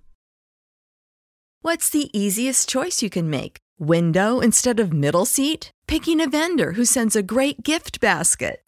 What's 1.63 1.89
the 1.89 2.10
easiest 2.13 2.69
choice 2.69 3.01
you 3.01 3.10
can 3.10 3.30
make? 3.30 3.58
Window 3.80 4.39
instead 4.39 4.80
of 4.80 4.93
middle 4.93 5.25
seat? 5.25 5.71
Picking 5.88 6.21
a 6.21 6.27
vendor 6.27 6.73
who 6.73 6.86
sends 6.86 7.15
a 7.15 7.23
great 7.23 7.63
gift 7.63 7.99
basket? 7.99 8.61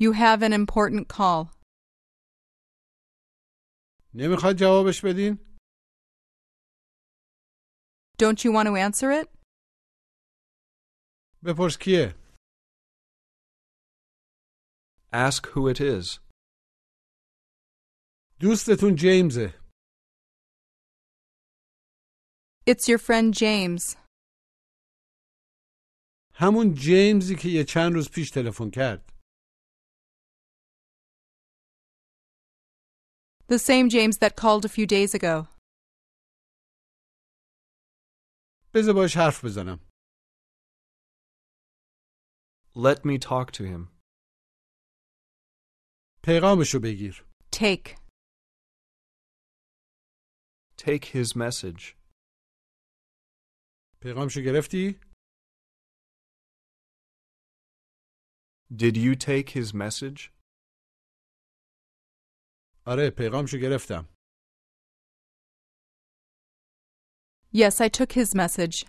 You 0.00 0.12
have 0.12 0.42
an 0.42 0.52
important 0.52 1.08
call. 1.08 1.50
نمیخواد 4.14 4.56
جوابش 4.58 5.00
بدین؟ 5.04 5.38
Don't 8.18 8.44
you 8.44 8.52
want 8.52 8.66
to 8.68 8.76
answer 8.76 9.10
it? 9.10 9.28
بپرس 11.44 11.76
کیه؟ 11.80 12.14
Ask 15.12 15.46
who 15.46 15.68
it 15.68 15.80
is. 15.80 16.20
دوستتون 18.40 18.94
جیمزه. 18.98 19.60
It's 22.66 22.88
your 22.88 22.98
friend 22.98 23.34
James. 23.34 23.96
همون 26.34 26.74
جیمزی 26.74 27.36
که 27.36 27.48
یه 27.48 27.64
چند 27.64 27.92
روز 27.94 28.10
پیش 28.10 28.30
تلفن 28.30 28.70
کرد. 28.70 29.09
The 33.50 33.58
same 33.58 33.88
James 33.88 34.18
that 34.18 34.34
called 34.36 34.64
a 34.64 34.68
few 34.68 34.86
days 34.86 35.14
ago. 35.14 35.46
بذار 38.74 38.94
باش 38.94 39.16
حرف 39.16 39.44
بزنم. 39.44 39.80
Let 42.74 43.04
me 43.04 43.18
talk 43.18 43.52
to 43.52 43.64
him. 43.64 43.88
پیغامشو 46.22 46.80
بگیر. 46.82 47.24
Take. 47.50 47.96
Take 50.76 51.04
his 51.04 51.36
message. 51.36 51.96
پیغامشو 54.00 54.40
گرفتی؟ 54.40 55.00
Did 58.74 58.96
you 58.96 59.14
take 59.14 59.50
his 59.50 59.72
message? 59.72 60.32
آره 62.86 63.10
پیغامشو 63.10 63.56
گرفتم. 63.58 64.08
Yes, 67.52 67.80
I 67.80 67.88
took 67.88 68.12
his 68.12 68.34
message. 68.34 68.84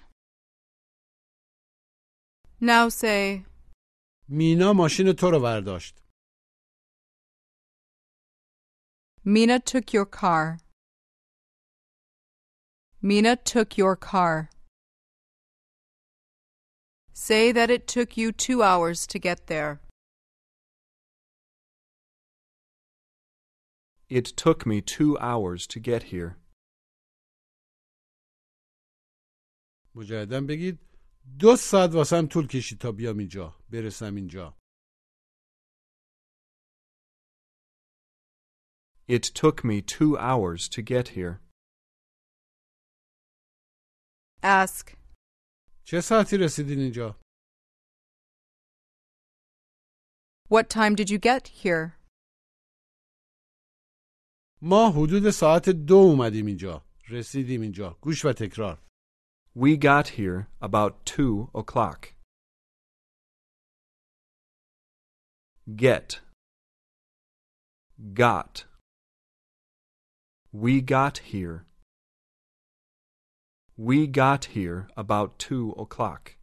Now 2.61 2.89
say, 2.89 3.45
مینا 4.29 4.73
ماشین 4.73 5.13
تو 5.19 5.31
رو 5.31 5.39
برداشت. 5.39 5.95
Mina 9.25 9.59
took 9.59 9.93
your 9.93 10.05
car. 10.05 10.59
Mina 13.01 13.35
took 13.35 13.77
your 13.77 13.95
car. 13.95 14.49
Say 17.13 17.51
that 17.51 17.69
it 17.69 17.87
took 17.87 18.15
you 18.15 18.31
two 18.31 18.63
hours 18.63 19.05
to 19.07 19.19
get 19.19 19.47
there. 19.47 19.81
It 24.11 24.25
took 24.37 24.65
me 24.65 24.81
two 24.81 25.17
hours 25.19 25.67
to 25.67 25.79
get 25.79 26.03
here. 26.13 26.35
مجددا 29.95 30.41
بگید 30.49 30.79
دو 31.39 31.55
ساعت 31.55 31.89
واسم 31.93 32.27
طول 32.27 32.47
کشید 32.47 32.79
تا 32.79 32.91
بیام 32.91 33.17
اینجا 33.17 33.55
برسم 33.71 34.15
اینجا 34.15 34.57
It 39.09 39.23
took 39.23 39.63
me 39.63 39.81
two 39.81 40.17
hours 40.17 40.67
to 40.69 40.81
get 40.81 41.07
here. 41.15 41.39
Ask. 44.43 44.97
چه 45.83 46.01
ساعتی 46.01 46.37
رسیدین 46.37 46.79
اینجا 46.79 47.19
What 50.49 50.69
time 50.69 50.95
did 50.95 51.09
you 51.09 51.19
get 51.19 51.47
here? 51.47 51.97
ما 54.64 54.90
حدود 54.90 55.30
ساعت 55.30 55.68
دو 55.68 55.94
اومدیم 55.94 56.46
اینجا 56.46 56.82
رسیدیم 57.08 57.60
اینجا 57.60 57.98
گوش 58.00 58.24
و 58.24 58.32
تکرار 58.32 58.78
We 59.54 59.76
got 59.76 60.08
here 60.18 60.48
about 60.62 61.04
two 61.04 61.50
o'clock. 61.54 62.14
Get. 65.76 66.20
Got. 68.14 68.64
We 70.52 70.80
got 70.80 71.18
here. 71.18 71.66
We 73.76 74.06
got 74.06 74.42
here 74.56 74.88
about 74.96 75.38
two 75.38 75.74
o'clock. 75.84 76.38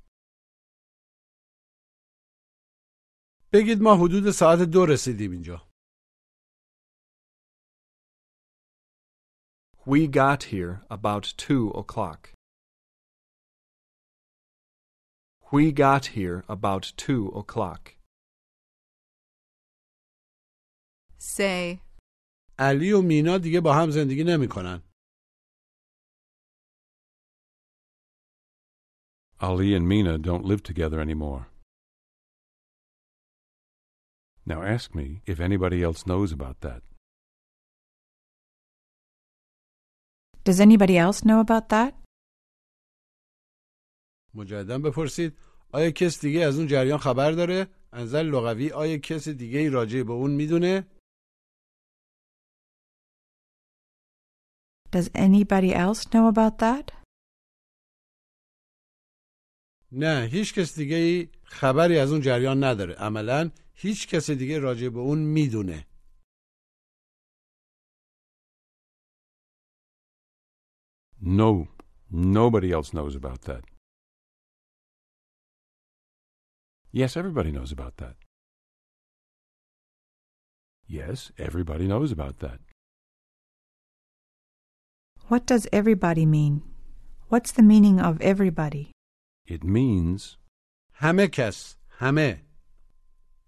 بگید 3.53 3.81
ما 3.81 3.95
حدود 3.95 4.31
ساعت 4.31 4.59
دو 4.59 4.85
رسیدیم 4.85 5.31
اینجا 5.31 5.68
We 9.88 10.06
got 10.06 10.44
here 10.44 10.82
about 10.90 11.34
two 11.36 11.70
o'clock. 11.70 12.32
We 15.52 15.72
got 15.72 16.06
here 16.16 16.44
about 16.48 16.92
two 16.96 17.28
o'clock. 17.34 17.96
Say. 21.18 21.80
علی 22.58 22.92
و 22.92 23.02
مینا 23.02 23.38
دیگه 23.38 23.60
با 23.60 23.74
هم 23.74 23.90
زندگی 23.90 24.24
نمیکنن. 24.24 24.82
Ali 29.40 29.74
and 29.74 29.86
Mina 29.86 30.16
don't 30.16 30.44
live 30.44 30.62
together 30.62 31.00
anymore. 31.00 31.48
Now 34.46 34.62
ask 34.62 34.94
me 34.94 35.22
if 35.26 35.38
anybody 35.40 35.82
else 35.82 36.06
knows 36.06 36.32
about 36.32 36.60
that. 36.60 36.82
Does 40.49 40.59
anybody 40.59 40.97
else 40.97 41.19
know 41.25 41.39
about 41.45 41.69
that? 41.69 41.93
مجددا 44.33 44.79
بپرسید 44.79 45.37
آیا 45.71 45.91
کس 45.91 46.21
دیگه 46.21 46.39
از 46.45 46.57
اون 46.57 46.67
جریان 46.67 46.97
خبر 46.97 47.31
داره؟ 47.31 47.67
نظر 47.93 48.23
لغوی 48.23 48.71
آیا 48.71 48.97
کس 48.97 49.29
دیگه 49.29 49.59
ای 49.59 49.69
راجع 49.69 50.03
به 50.03 50.13
اون 50.13 50.31
می‌دونه؟ 50.31 50.87
Does 54.95 55.07
anybody 55.15 55.73
else 55.73 56.01
know 56.03 56.33
about 56.33 56.57
that? 56.59 56.93
نه 59.91 60.29
هیچ 60.31 60.53
کس 60.53 60.75
دیگه 60.75 60.95
ای 60.95 61.29
خبری 61.43 61.97
از 61.97 62.11
اون 62.11 62.21
جریان 62.21 62.63
نداره 62.63 62.93
عملا 62.93 63.51
هیچ 63.73 64.07
کس 64.07 64.31
دیگه 64.31 64.59
راجع 64.59 64.89
به 64.89 64.99
اون 64.99 65.19
می‌دونه 65.19 65.85
No, 71.20 71.68
nobody 72.10 72.70
else 72.72 72.92
knows 72.92 73.14
about 73.16 73.42
that. 73.42 73.64
Yes, 76.92 77.16
everybody 77.16 77.50
knows 77.50 77.72
about 77.72 77.96
that. 77.96 78.16
Yes, 80.86 81.32
everybody 81.38 81.86
knows 81.86 82.12
about 82.12 82.38
that. 82.40 82.60
What 85.28 85.46
does 85.46 85.66
everybody 85.72 86.26
mean? 86.26 86.62
What's 87.30 87.52
the 87.52 87.62
meaning 87.62 87.98
of 88.00 88.20
everybody? 88.20 88.92
It 89.46 89.64
means 89.64 90.36
همه 90.92 91.26
کس 91.26 91.76
همه 91.90 92.44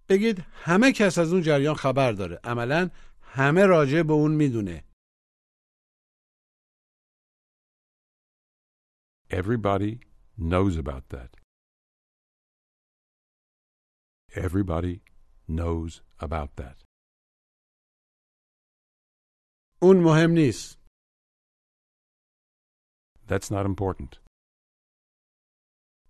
بگید 0.09 0.44
همه 0.52 0.92
کس 0.92 1.18
از 1.18 1.32
اون 1.32 1.42
جریان 1.42 1.74
خبر 1.74 2.12
داره 2.12 2.40
عملا 2.44 2.90
همه 3.22 3.66
راجع 3.66 4.02
به 4.02 4.12
اون 4.12 4.32
میدونه 4.32 4.85
everybody 9.30 10.00
knows 10.38 10.76
about 10.76 11.04
that. 11.14 11.30
Everybody 14.46 15.00
knows 15.48 16.02
about 16.20 16.50
that. 16.56 16.85
اون 19.82 19.96
مهم 20.04 20.30
نیست 20.30 20.78
That's 23.28 23.50
not 23.50 23.66
important. 23.66 24.16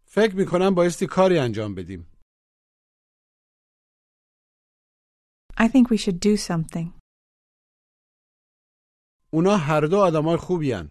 فکر 0.04 0.34
میکنم 0.36 0.74
بایستی 0.76 1.06
کاری 1.10 1.38
انجام 1.38 1.74
بدیم 1.74 2.06
I 5.58 5.68
think 5.68 5.90
we 5.90 5.96
should 5.96 6.20
do 6.20 6.36
something. 6.36 6.92
اونا 9.32 9.56
هر 9.56 9.80
دو 9.90 9.96
آدمای 9.96 10.36
خوبی 10.36 10.72
هن. 10.72 10.90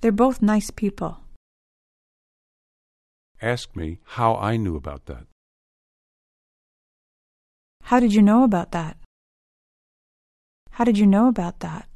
They're 0.00 0.12
both 0.24 0.40
nice 0.42 0.70
people. 0.70 1.12
Ask 3.42 3.74
me 3.76 3.98
how 4.16 4.30
I 4.36 4.56
knew 4.56 4.76
about 4.76 5.06
that. 5.06 5.26
How 7.82 7.98
did 8.00 8.12
you 8.14 8.22
know 8.22 8.42
about 8.44 8.70
that? 8.72 8.96
How 10.72 10.84
did 10.84 10.96
you 10.98 11.06
know 11.06 11.28
about 11.28 11.60
that? 11.60 11.86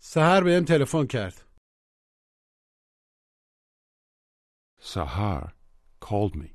سهر 0.00 0.44
بهم 0.44 0.64
تلفن 0.64 1.06
کرد 1.06 1.46
Sahar 4.80 5.52
called 6.00 6.36
me. 6.36 6.54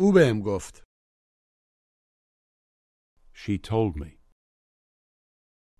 او 0.00 0.12
بهم 0.12 0.42
گفت 0.42 0.82
She 3.34 3.58
told 3.58 3.96
me. 3.96 4.18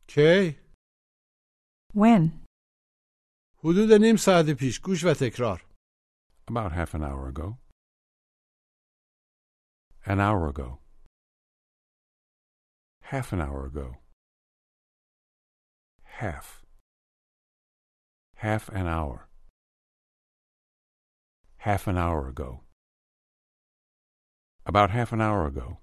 کی 0.09 0.64
When? 1.95 2.47
حدود 3.59 3.93
نیم 4.01 4.17
ساعت 4.17 4.47
پیش 4.59 4.81
گوش 4.81 5.05
و 5.05 5.15
تکرار 5.21 5.67
About 6.51 6.73
half 6.73 6.95
an 6.95 7.03
hour 7.05 7.29
ago. 7.29 7.59
An 10.05 10.19
hour 10.21 10.49
ago. 10.49 10.79
Half 13.03 13.33
an 13.33 13.41
hour 13.41 13.67
ago. 13.67 13.89
Half. 16.03 16.65
Half 18.37 18.69
an 18.71 18.87
hour. 18.87 19.29
Half 21.59 21.87
an 21.87 21.97
hour 21.99 22.29
ago. 22.29 22.51
About 24.67 24.91
half 24.91 25.13
an 25.13 25.21
hour 25.21 25.47
ago. 25.47 25.79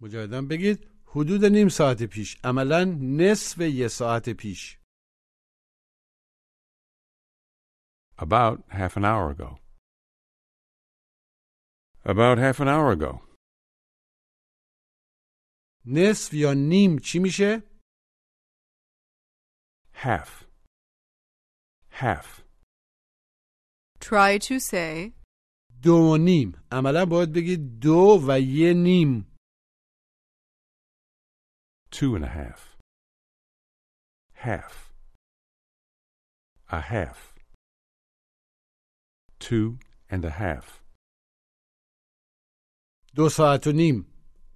مجددا 0.00 0.42
بگید 0.50 0.87
حدود 1.11 1.45
نیم 1.45 1.69
ساعت 1.69 2.03
پیش 2.03 2.37
عملا 2.43 2.83
نصف 3.01 3.57
یه 3.57 3.87
ساعت 3.87 4.29
پیش 4.29 4.79
About 8.17 8.57
half 8.79 8.97
an 8.97 9.05
hour 9.05 9.31
ago. 9.31 9.49
About 12.03 12.37
half 12.37 12.59
an 12.59 12.67
hour 12.67 12.91
ago. 12.91 13.21
نصف 15.85 16.33
یا 16.33 16.53
نیم 16.53 16.97
چی 16.99 17.19
میشه؟ 17.19 17.63
Half. 19.93 20.43
Half. 21.91 22.43
Try 23.99 24.37
to 24.37 24.59
say. 24.59 25.13
دو 25.83 25.95
و 25.95 26.17
نیم 26.17 26.63
عملا 26.71 27.05
باید 27.05 27.33
بگید 27.33 27.79
دو 27.79 28.19
و 28.27 28.39
یه 28.39 28.73
نیم 28.73 29.28
Two 31.90 32.14
and 32.16 32.24
a 32.24 32.28
half. 32.28 32.76
Half. 34.32 34.92
A 36.68 36.80
half. 36.80 37.34
Two 39.38 39.78
and 40.10 40.24
a 40.24 40.30
half. 40.30 40.80
دو 43.14 43.28
ساعت 43.28 43.66
و 43.66 43.72
نیم 43.72 44.06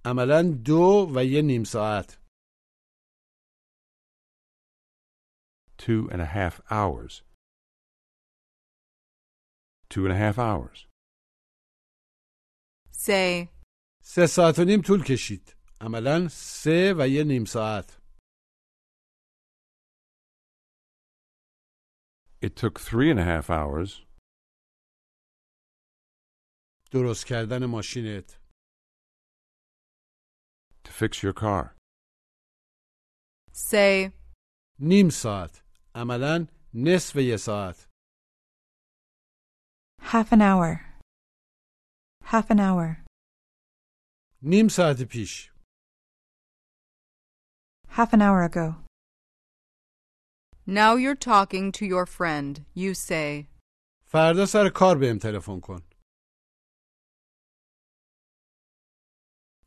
عملا 0.05 0.41
دو 0.65 1.11
و 1.15 1.23
یه 1.23 1.41
نیم 1.41 1.63
ساعت 1.63 2.19
Two 5.77 6.09
and 6.11 6.21
a 6.21 6.25
half 6.25 6.61
hours. 6.69 7.23
Two 9.89 10.03
and 10.05 10.13
a 10.13 10.17
half 10.17 10.37
hours. 10.37 10.87
Say, 12.91 13.49
سه 14.03 14.27
ساعت 14.27 14.59
و 14.59 14.63
نیم 14.63 14.81
طول 14.81 15.03
کشید 15.03 15.52
عملا 15.81 16.27
سه 16.31 16.93
و 16.97 17.07
یه 17.07 17.23
نیم 17.23 17.45
ساعت 17.45 17.99
It 22.41 22.55
took 22.55 22.79
three 22.79 23.09
and 23.11 23.19
a 23.19 23.23
half 23.23 23.49
hours. 23.49 24.05
درست 26.91 27.25
کردن 27.25 27.65
ماشینت 27.65 28.39
to 30.83 30.91
fix 30.91 31.23
your 31.23 31.33
car. 31.33 31.75
say, 33.53 34.11
نیم 34.79 35.09
ساعت 35.09 35.63
عملا 35.95 36.47
نصف 36.73 37.15
یه 37.15 37.37
ساعت 37.37 37.89
Half 40.01 40.31
an 40.31 40.41
hour. 40.41 40.71
Half 42.23 42.49
an 42.51 42.59
hour. 42.59 43.05
نیم 44.41 44.67
ساعت 44.67 45.01
پیش 45.11 45.51
Half 47.93 48.13
an 48.13 48.21
hour 48.21 48.43
ago. 48.43 48.75
now 50.65 50.95
you're 50.95 51.15
talking 51.33 51.71
to 51.71 51.85
your 51.85 52.05
friend. 52.05 52.65
You 52.73 52.93
say, 52.93 53.47
فردا 54.05 54.45
سر 54.45 54.69
کار 54.75 54.97
بهم 54.97 55.17
تلفن 55.19 55.59
کن 55.61 55.81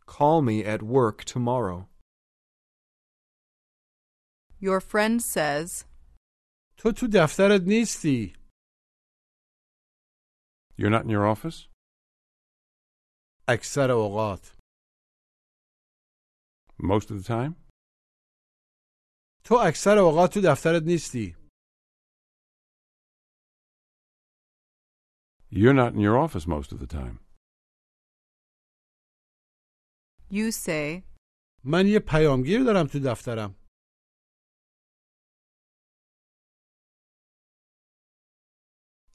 Call 0.07 0.43
me 0.43 0.65
at 0.65 0.83
work 0.83 1.25
tomorrow. 1.25 1.89
your 4.61 4.81
friend 4.81 5.21
says, 5.23 5.85
تو 6.77 6.93
تو 6.93 7.07
دفترت 7.13 7.63
نیستی 7.67 8.35
You're 10.79 10.91
not 10.91 11.05
in 11.05 11.11
your 11.11 11.27
office? 11.27 11.69
اکثر 13.49 13.91
اوقات 13.91 14.53
Most 16.79 17.11
of 17.11 17.17
the 17.23 17.25
time? 17.25 17.57
تو 19.48 19.56
اکثر 19.68 19.98
اوقات 19.98 20.34
تو 20.34 20.40
دفترت 20.44 20.84
نیستی 20.86 21.36
You're 25.52 25.74
not 25.74 25.94
in 25.94 26.02
your 26.08 26.18
office 26.26 26.46
most 26.48 26.72
of 26.74 26.80
the 26.80 26.88
time. 26.88 27.20
you 30.30 30.52
say, 30.52 31.04
من 31.64 31.88
یه 31.88 32.00
پیامگیر 32.00 32.64
دارم 32.64 32.88
تو 32.88 33.00
دفترم 33.00 33.56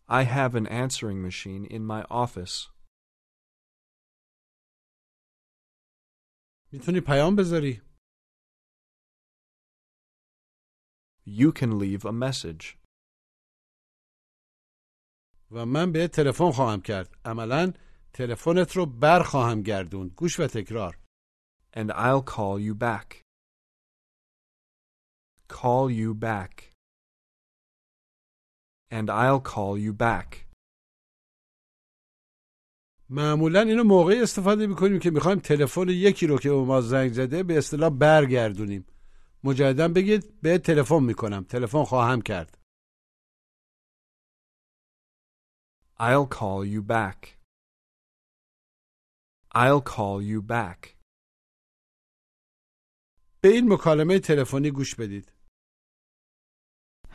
I 0.08 0.22
have 0.24 0.54
an 0.54 0.66
answering 0.66 1.22
machine 1.22 1.64
in 1.64 1.82
my 1.86 2.02
office. 2.10 2.72
می‌تونی 6.72 7.00
پیام 7.06 7.36
بذاری 7.36 7.91
You 11.26 11.52
can 11.52 11.78
leave 11.78 12.04
a 12.04 12.12
message. 12.12 12.76
و 15.50 15.66
من 15.66 15.92
به 15.92 16.08
تلفن 16.08 16.50
خواهم 16.50 16.80
کرد 16.80 17.16
عملا 17.24 17.72
تلفنت 18.12 18.76
رو 18.76 18.86
بر 18.86 19.22
خواهم 19.22 19.62
گردوند 19.62 20.10
گوش 20.10 20.40
و 20.40 20.46
تکرار 20.46 20.98
And 21.76 21.90
I'll 21.90 22.22
call 22.22 22.58
you 22.60 22.74
back. 22.74 23.22
Call 25.48 25.90
you 25.90 26.14
back. 26.14 26.72
And 28.90 29.10
I'll 29.10 29.40
call 29.40 29.78
you 29.78 29.92
back. 29.92 30.36
معمولا 33.10 33.60
اینو 33.60 33.84
موقعی 33.84 34.22
استفاده 34.22 34.66
می‌کنیم 34.66 34.98
که 34.98 35.10
می‌خوایم 35.10 35.38
تلفن 35.38 35.88
یکی 35.88 36.26
رو 36.26 36.38
که 36.38 36.50
به 36.50 36.56
ما 36.56 36.80
زنگ 36.80 37.12
زده 37.12 37.42
به 37.42 37.58
اصطلاح 37.58 37.90
برگردونیم 37.90 38.86
مجددا 39.43 39.87
بگید 39.87 40.41
به 40.41 40.57
تلفن 40.57 41.03
میکنم 41.03 41.43
تلفن 41.43 41.83
خواهم 41.83 42.21
کرد 42.21 42.57
I'll 45.99 46.27
call 46.27 46.63
you 46.63 46.81
back. 46.83 47.37
I'll 49.55 49.81
call 49.81 50.21
you 50.21 50.41
back. 50.41 50.95
به 53.41 53.49
این 53.49 53.73
مکالمه 53.73 54.19
تلفنی 54.19 54.71
گوش 54.71 54.95
بدید 54.95 55.31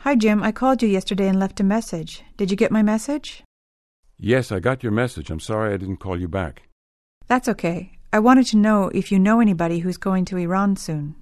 Hi, 0.05 0.15
Jim. 0.15 0.43
I 0.43 0.51
called 0.51 0.81
you 0.81 0.89
yesterday 0.89 1.29
and 1.29 1.39
left 1.39 1.61
a 1.61 1.63
message. 1.63 2.23
Did 2.35 2.51
you 2.51 2.57
get 2.57 2.73
my 2.73 2.83
message? 2.83 3.41
Yes, 4.19 4.51
I 4.51 4.59
got 4.59 4.83
your 4.83 4.91
message. 4.91 5.29
I'm 5.29 5.39
sorry 5.39 5.73
I 5.73 5.77
didn't 5.77 6.01
call 6.05 6.19
you 6.19 6.27
back. 6.27 6.55
That's 7.29 7.47
okay. 7.53 7.79
I 8.11 8.19
wanted 8.19 8.47
to 8.47 8.57
know 8.57 8.89
if 8.93 9.05
you 9.11 9.19
know 9.19 9.39
anybody 9.39 9.79
who's 9.79 9.97
going 10.09 10.25
to 10.25 10.37
Iran 10.37 10.75
soon. 10.75 11.15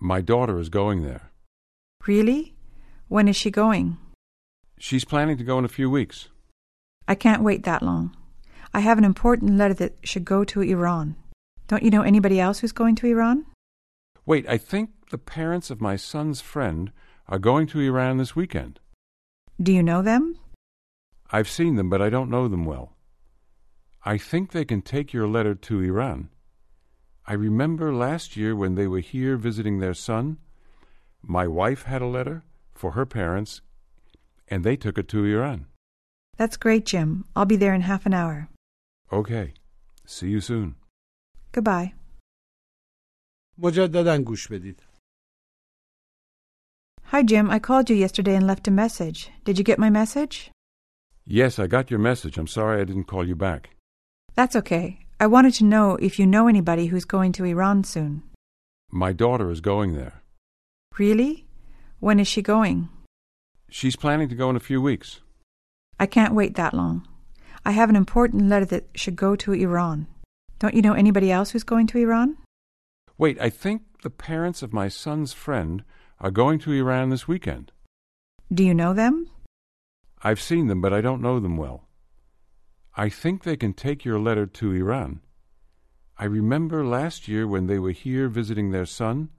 My 0.00 0.20
daughter 0.20 0.58
is 0.58 0.68
going 0.68 1.02
there. 1.02 1.30
Really? 2.06 2.54
When 3.08 3.28
is 3.28 3.36
she 3.36 3.50
going? 3.50 3.96
She's 4.78 5.04
planning 5.04 5.36
to 5.38 5.44
go 5.44 5.58
in 5.58 5.64
a 5.64 5.68
few 5.68 5.88
weeks. 5.88 6.28
I 7.06 7.14
can't 7.14 7.42
wait 7.42 7.64
that 7.64 7.82
long. 7.82 8.16
I 8.72 8.80
have 8.80 8.98
an 8.98 9.04
important 9.04 9.56
letter 9.56 9.74
that 9.74 9.96
should 10.02 10.24
go 10.24 10.44
to 10.44 10.62
Iran. 10.62 11.16
Don't 11.68 11.82
you 11.82 11.90
know 11.90 12.02
anybody 12.02 12.40
else 12.40 12.58
who's 12.58 12.72
going 12.72 12.96
to 12.96 13.06
Iran? 13.06 13.46
Wait, 14.26 14.48
I 14.48 14.58
think 14.58 14.90
the 15.10 15.18
parents 15.18 15.70
of 15.70 15.80
my 15.80 15.96
son's 15.96 16.40
friend 16.40 16.90
are 17.28 17.38
going 17.38 17.66
to 17.68 17.80
Iran 17.80 18.18
this 18.18 18.34
weekend. 18.34 18.80
Do 19.62 19.72
you 19.72 19.82
know 19.82 20.02
them? 20.02 20.38
I've 21.30 21.48
seen 21.48 21.76
them, 21.76 21.88
but 21.88 22.02
I 22.02 22.10
don't 22.10 22.30
know 22.30 22.48
them 22.48 22.64
well. 22.64 22.96
I 24.04 24.18
think 24.18 24.50
they 24.50 24.64
can 24.64 24.82
take 24.82 25.12
your 25.12 25.26
letter 25.26 25.54
to 25.54 25.80
Iran. 25.80 26.28
I 27.27 27.33
remember 27.33 27.93
last 27.93 28.35
year 28.35 28.55
when 28.55 28.75
they 28.75 28.87
were 28.87 28.99
here 29.13 29.37
visiting 29.37 29.79
their 29.79 29.93
son, 29.93 30.37
my 31.21 31.45
wife 31.47 31.83
had 31.83 32.01
a 32.01 32.07
letter 32.17 32.43
for 32.73 32.91
her 32.91 33.05
parents, 33.05 33.61
and 34.47 34.63
they 34.63 34.75
took 34.75 34.97
it 34.97 35.07
to 35.09 35.25
Iran. 35.25 35.65
That's 36.37 36.57
great, 36.57 36.85
Jim. 36.85 37.25
I'll 37.35 37.45
be 37.45 37.57
there 37.57 37.73
in 37.73 37.81
half 37.81 38.05
an 38.05 38.13
hour. 38.13 38.49
Okay. 39.11 39.53
See 40.05 40.29
you 40.29 40.41
soon. 40.41 40.75
Goodbye. 41.51 41.93
مجددا 43.57 44.17
گوش 44.23 44.47
بدید 44.47 44.81
Hi, 47.11 47.23
Jim. 47.23 47.49
I 47.49 47.59
called 47.59 47.89
you 47.89 47.95
yesterday 47.95 48.35
and 48.35 48.45
left 48.45 48.67
a 48.67 48.71
message. 48.71 49.31
Did 49.43 49.57
you 49.57 49.63
get 49.63 49.79
my 49.79 49.89
message? 49.89 50.51
Yes, 51.25 51.57
I 51.57 51.65
got 51.67 51.89
your 51.91 51.99
message. 51.99 52.37
I'm 52.37 52.47
sorry 52.47 52.81
I 52.81 52.85
didn't 52.85 53.05
call 53.13 53.27
you 53.27 53.35
back. 53.35 53.61
That's 54.35 54.55
okay. 54.55 54.85
I 55.20 55.26
wanted 55.26 55.54
to 55.54 55.64
know 55.64 55.96
if 55.96 56.18
you 56.18 56.26
know 56.26 56.48
anybody 56.48 56.86
who's 56.86 57.04
going 57.04 57.32
to 57.32 57.44
Iran 57.44 57.84
soon. 57.84 58.22
My 58.90 59.12
daughter 59.12 59.50
is 59.50 59.60
going 59.60 59.94
there. 59.94 60.22
Really? 60.98 61.46
When 62.00 62.18
is 62.20 62.28
she 62.28 62.42
going? 62.42 62.88
She's 63.70 63.96
planning 63.96 64.28
to 64.28 64.34
go 64.34 64.50
in 64.50 64.56
a 64.56 64.60
few 64.60 64.82
weeks. 64.82 65.20
I 65.98 66.06
can't 66.06 66.34
wait 66.34 66.56
that 66.56 66.74
long. 66.74 67.06
I 67.64 67.70
have 67.70 67.88
an 67.88 67.96
important 67.96 68.48
letter 68.48 68.66
that 68.66 68.88
should 68.94 69.16
go 69.16 69.36
to 69.36 69.52
Iran. 69.52 70.06
Don't 70.58 70.74
you 70.74 70.82
know 70.82 70.92
anybody 70.92 71.30
else 71.30 71.50
who's 71.50 71.64
going 71.64 71.86
to 71.88 71.98
Iran? 71.98 72.36
Wait, 73.16 73.40
I 73.40 73.50
think 73.50 73.82
the 74.02 74.10
parents 74.10 74.62
of 74.62 74.72
my 74.72 74.88
son's 74.88 75.32
friend 75.32 75.84
are 76.20 76.30
going 76.30 76.58
to 76.60 76.72
Iran 76.72 77.10
this 77.10 77.28
weekend. 77.28 77.72
Do 78.52 78.64
you 78.64 78.74
know 78.74 78.92
them? 78.92 79.30
I've 80.22 80.40
seen 80.40 80.66
them, 80.66 80.80
but 80.80 80.92
I 80.92 81.00
don't 81.00 81.22
know 81.22 81.40
them 81.40 81.56
well. 81.56 81.88
I 82.95 83.09
think 83.09 83.43
they 83.43 83.57
can 83.57 83.73
take 83.73 84.03
your 84.03 84.19
letter 84.19 84.45
to 84.45 84.73
Iran. 84.73 85.21
I 86.17 86.25
remember 86.25 86.85
last 86.85 87.27
year 87.27 87.47
when 87.47 87.67
they 87.67 87.79
were 87.79 87.91
here 87.91 88.27
visiting 88.27 88.71
their 88.71 88.85
son, 88.85 89.29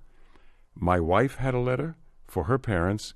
my 0.74 0.99
wife 0.99 1.34
had 1.36 1.55
a 1.55 1.59
letter 1.70 1.97
for 2.26 2.45
her 2.45 2.59
parents, 2.59 3.14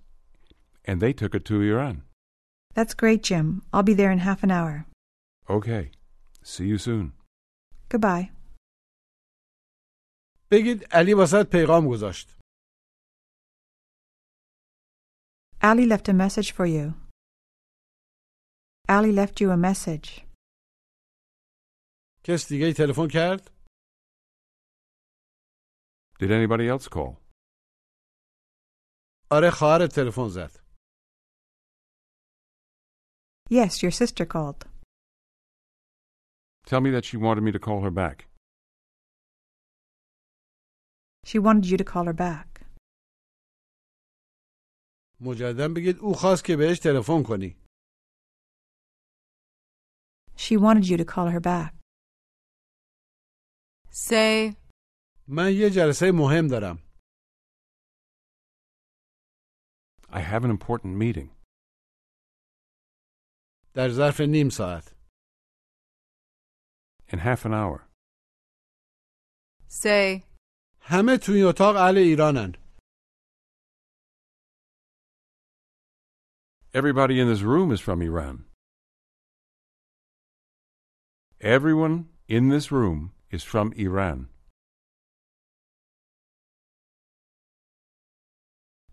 and 0.85 1.01
they 1.01 1.13
took 1.13 1.35
it 1.35 1.45
to 1.47 1.63
Iran. 1.63 2.03
That's 2.75 2.95
great, 2.95 3.23
Jim. 3.23 3.63
I'll 3.73 3.83
be 3.83 3.95
there 3.95 4.11
in 4.11 4.19
half 4.19 4.43
an 4.43 4.51
hour. 4.51 4.87
Okay. 5.49 5.91
See 6.43 6.67
you 6.67 6.79
soon. 6.79 7.13
Goodbye. 7.89 8.31
بگید 10.51 10.87
علی 10.93 11.15
واسط 11.15 11.51
پیغام 11.51 11.89
گذاشت 11.89 12.39
Ali 15.63 15.87
left 15.87 16.09
a 16.09 16.13
message 16.13 16.53
for 16.53 16.67
you. 16.67 16.95
Ali 18.89 19.13
left 19.13 19.41
you 19.41 19.51
a 19.51 19.57
message. 19.57 20.27
کس 22.29 22.49
دیگه 22.49 22.67
ای 22.67 22.73
تلفن 22.73 23.09
کرد 23.09 23.51
Did 26.21 26.31
anybody 26.31 26.67
else 26.75 26.89
call? 26.89 27.17
آره 29.31 29.51
خواهرت 29.51 29.91
تلفن 29.95 30.29
زد 30.29 30.65
Yes, 33.51 33.83
your 33.83 33.91
sister 33.91 34.25
called. 34.35 34.61
Tell 36.67 36.81
me 36.81 36.91
that 36.97 37.05
she 37.05 37.17
wanted 37.19 37.43
me 37.47 37.53
to 37.53 37.59
call 37.59 37.81
her 37.87 37.91
back. 38.03 38.19
She 41.27 41.39
wanted 41.39 41.67
you 41.71 41.77
to 41.83 41.85
call 41.85 42.05
her 42.11 42.13
back. 42.29 42.49
مجددا 45.21 45.69
بگید 45.77 45.97
او 45.99 46.13
خواست 46.15 46.45
که 46.45 46.57
بهش 46.57 46.79
تلفن 46.79 47.23
کنی 47.23 47.57
She 50.37 50.57
wanted 50.59 50.85
you 50.91 50.97
to 50.99 51.05
call 51.05 51.29
her 51.31 51.41
back. 51.41 51.78
Say, 53.91 54.57
من 55.29 55.53
یه 55.53 55.71
جلسه 55.71 56.13
مهم 56.15 56.47
دارم 56.51 56.79
I 60.09 60.21
have 60.21 60.45
an 60.45 60.51
important 60.51 60.97
meeting. 60.97 61.31
در 63.75 63.89
ظرف 63.89 64.21
نیم 64.21 64.49
ساعت 64.49 64.95
In 67.09 67.19
half 67.19 67.45
an 67.45 67.53
hour. 67.53 67.89
say, 69.69 70.23
همه 70.81 71.17
تو 71.19 71.33
این 71.33 71.45
اتاق 71.45 71.77
اهل 71.77 71.97
ایرانن 71.99 72.53
Everybody 76.75 77.21
in 77.21 77.29
this 77.29 77.43
room 77.43 77.71
is 77.71 77.81
from 77.81 78.03
Iran. 78.03 78.47
Everyone 81.41 82.09
in 82.29 82.49
this 82.49 82.73
room 82.73 83.13
is 83.31 83.43
from 83.43 83.73
Iran. 83.77 84.29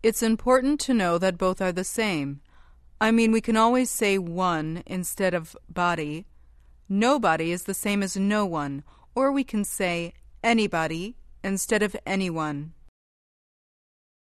It's 0.04 0.24
important 0.24 0.80
to 0.82 0.94
know 0.94 1.18
that 1.20 1.38
both 1.38 1.62
are 1.62 1.72
the 1.72 1.84
same. 1.84 2.42
I 3.00 3.12
mean, 3.12 3.32
we 3.32 3.42
can 3.42 3.56
always 3.56 3.90
say 3.90 4.18
one 4.18 4.84
instead 4.86 5.34
of 5.34 5.56
body. 5.70 6.26
Nobody 6.90 7.52
is 7.52 7.64
the 7.64 7.74
same 7.86 8.02
as 8.04 8.18
no 8.18 8.46
one, 8.46 8.84
or 9.16 9.32
we 9.32 9.44
can 9.44 9.64
say 9.64 10.14
anybody 10.44 11.16
instead 11.44 11.84
of 11.84 11.96
anyone. 12.06 12.74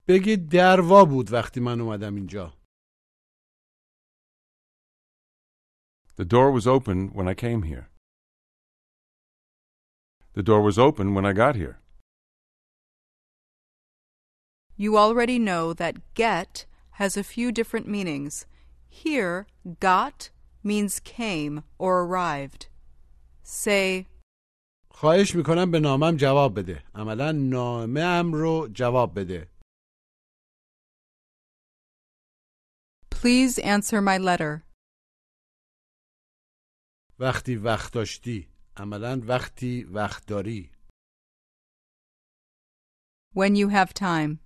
بگید 0.08 0.50
در 0.50 0.80
وا 0.82 1.06
بود 1.06 1.32
وقتی 1.32 1.60
من 1.60 1.82
اومدم 1.82 2.16
اینجا 2.16 2.54
The 6.16 6.26
door 6.26 6.52
was 6.52 6.68
open 6.68 7.10
when 7.14 7.28
I 7.28 7.34
came 7.34 7.64
here. 7.64 7.87
The 10.38 10.44
door 10.44 10.62
was 10.62 10.78
open 10.80 11.14
when 11.14 11.26
I 11.26 11.34
got 11.34 11.56
here. 11.56 11.80
You 14.76 14.98
already 14.98 15.38
know 15.40 15.74
that 15.74 16.14
get 16.16 16.66
has 17.00 17.16
a 17.16 17.24
few 17.24 17.52
different 17.52 17.88
meanings. 17.88 18.46
Here, 18.90 19.48
got 19.80 20.30
means 20.64 21.00
came 21.00 21.64
or 21.78 22.04
arrived. 22.04 22.68
Say, 23.44 24.08
خواهش 24.90 25.36
میکنم 25.36 25.72
به 25.72 25.80
نامم 25.80 26.16
جواب 26.18 26.60
بده 26.60 26.84
عملا 26.96 27.32
نامه 27.32 28.02
ام 28.02 28.34
رو 28.34 28.68
جواب 28.74 29.20
بده 29.20 29.48
please 33.24 33.58
answer 33.60 34.02
my 34.02 34.18
letter. 34.18 34.64
وقتی 37.20 37.56
وقت 37.56 37.94
داشتی 37.94 38.48
عملا 38.78 39.22
وقتی 39.28 39.84
وقت 39.84 40.26
داری 40.28 40.72
When 43.36 43.56
you 43.56 43.70
have 43.70 43.94
time. 43.94 44.40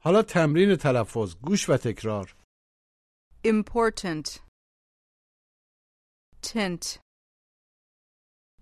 حالا 0.00 0.22
تمرین 0.22 0.76
تلفظ 0.76 1.36
گوش 1.36 1.68
و 1.68 1.76
تکرار 1.76 2.36
Important. 3.46 4.26
Tint. 6.42 6.98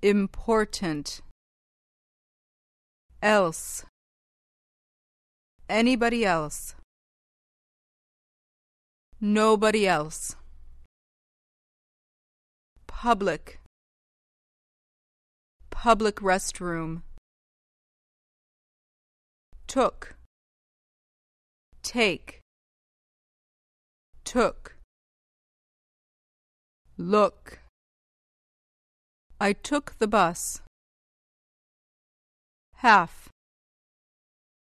Important. 0.03 1.07
Else. 3.23 3.85
Anybody 5.69 6.25
else. 6.25 6.75
Nobody 9.21 9.87
else. 9.87 10.37
Public. 13.02 13.60
Public 15.70 16.16
restroom. 16.16 17.04
Took. 19.68 20.16
Take. 21.84 22.40
Took. 24.24 24.78
Look. 26.98 27.60
I 29.40 29.54
took 29.54 29.94
the 30.00 30.08
bus. 30.08 30.62
Half. 32.78 33.30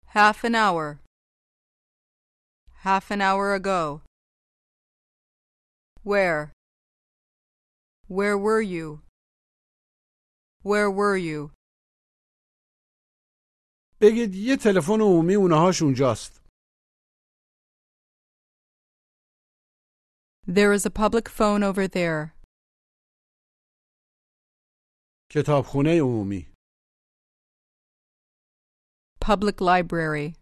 Half 0.09 0.45
an 0.45 0.55
hour. 0.55 0.99
Half 2.81 3.11
an 3.11 3.23
hour 3.23 3.55
ago. 3.55 4.03
Where? 6.03 6.53
Where 8.10 8.38
were 8.38 8.62
you? 8.62 9.02
Where 10.64 10.90
were 10.92 11.18
you? 11.18 11.52
بگید 14.02 14.36
یه 14.36 14.58
تلفن 14.64 15.02
عمومی 15.02 15.36
اونهاش 15.36 15.82
اونجاست 15.82 16.44
There 20.48 20.74
is 20.74 20.86
a 20.86 20.90
public 20.90 21.30
phone 21.30 21.64
over 21.64 21.88
there. 21.88 22.34
کتابخونه 25.32 26.00
عمومی 26.02 26.54
Public 29.22 29.62
library. 29.62 30.36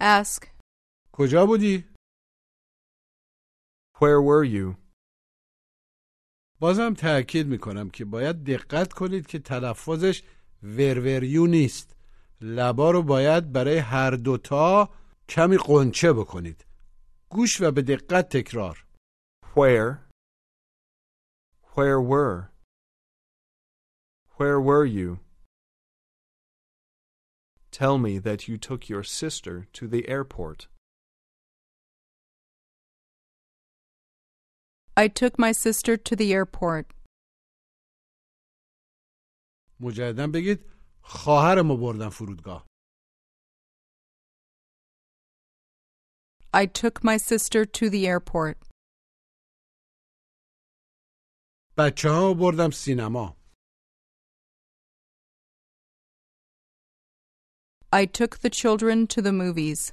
Ask, 0.00 0.46
کجا 1.12 1.46
بودی؟ 1.46 1.84
Where 4.00 4.20
were 4.22 4.44
you? 4.44 4.76
بازم 6.59 6.93
تأکید 6.93 7.47
می‌کنم 7.47 7.89
که 7.89 8.05
باید 8.05 8.43
دقت 8.43 8.93
کنید 8.93 9.27
که 9.27 9.39
تلفظش 9.39 10.23
وروریو 10.63 11.47
نیست 11.47 11.95
لبا 12.41 12.91
رو 12.91 13.03
باید 13.03 13.51
برای 13.51 13.77
هر 13.77 14.11
دوتا 14.11 14.89
کمی 15.29 15.57
قنچه 15.57 16.13
بکنید 16.13 16.65
گوش 17.29 17.61
و 17.61 17.71
به 17.71 17.81
دقت 17.81 18.29
تکرار 18.29 18.85
Where? 19.55 20.07
Where 21.73 21.99
were? 21.99 22.51
Where 24.37 24.61
were 24.61 24.85
you? 24.85 25.19
Tell 27.71 27.97
me 27.97 28.19
that 28.19 28.47
you 28.47 28.57
took 28.57 28.87
your 28.87 29.03
sister 29.03 29.67
to 29.73 29.87
the 29.87 30.07
airport. 30.07 30.67
I 34.96 35.08
took 35.08 35.38
my 35.38 35.52
sister 35.52 35.96
to 35.96 36.16
the 36.16 36.32
airport. 36.32 36.86
مجددا 39.80 40.26
بگید 40.34 40.60
خواهرمو 41.02 41.76
بردم 41.76 42.08
فرودگاه 42.10 42.66
I 46.54 46.66
took 46.66 47.02
my 47.02 47.16
sister 47.16 47.64
to 47.64 47.88
the 47.90 48.06
airport. 48.06 48.56
بچه 51.78 52.08
ها 52.08 52.34
بردم 52.34 52.70
سینما 52.70 53.36
I 57.92 58.06
took 58.06 58.38
the 58.38 58.50
children 58.50 59.06
to 59.06 59.20
the 59.22 59.32
movies. 59.32 59.92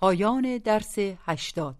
پایان 0.00 0.58
درس 0.58 0.98
هشتاد. 0.98 1.79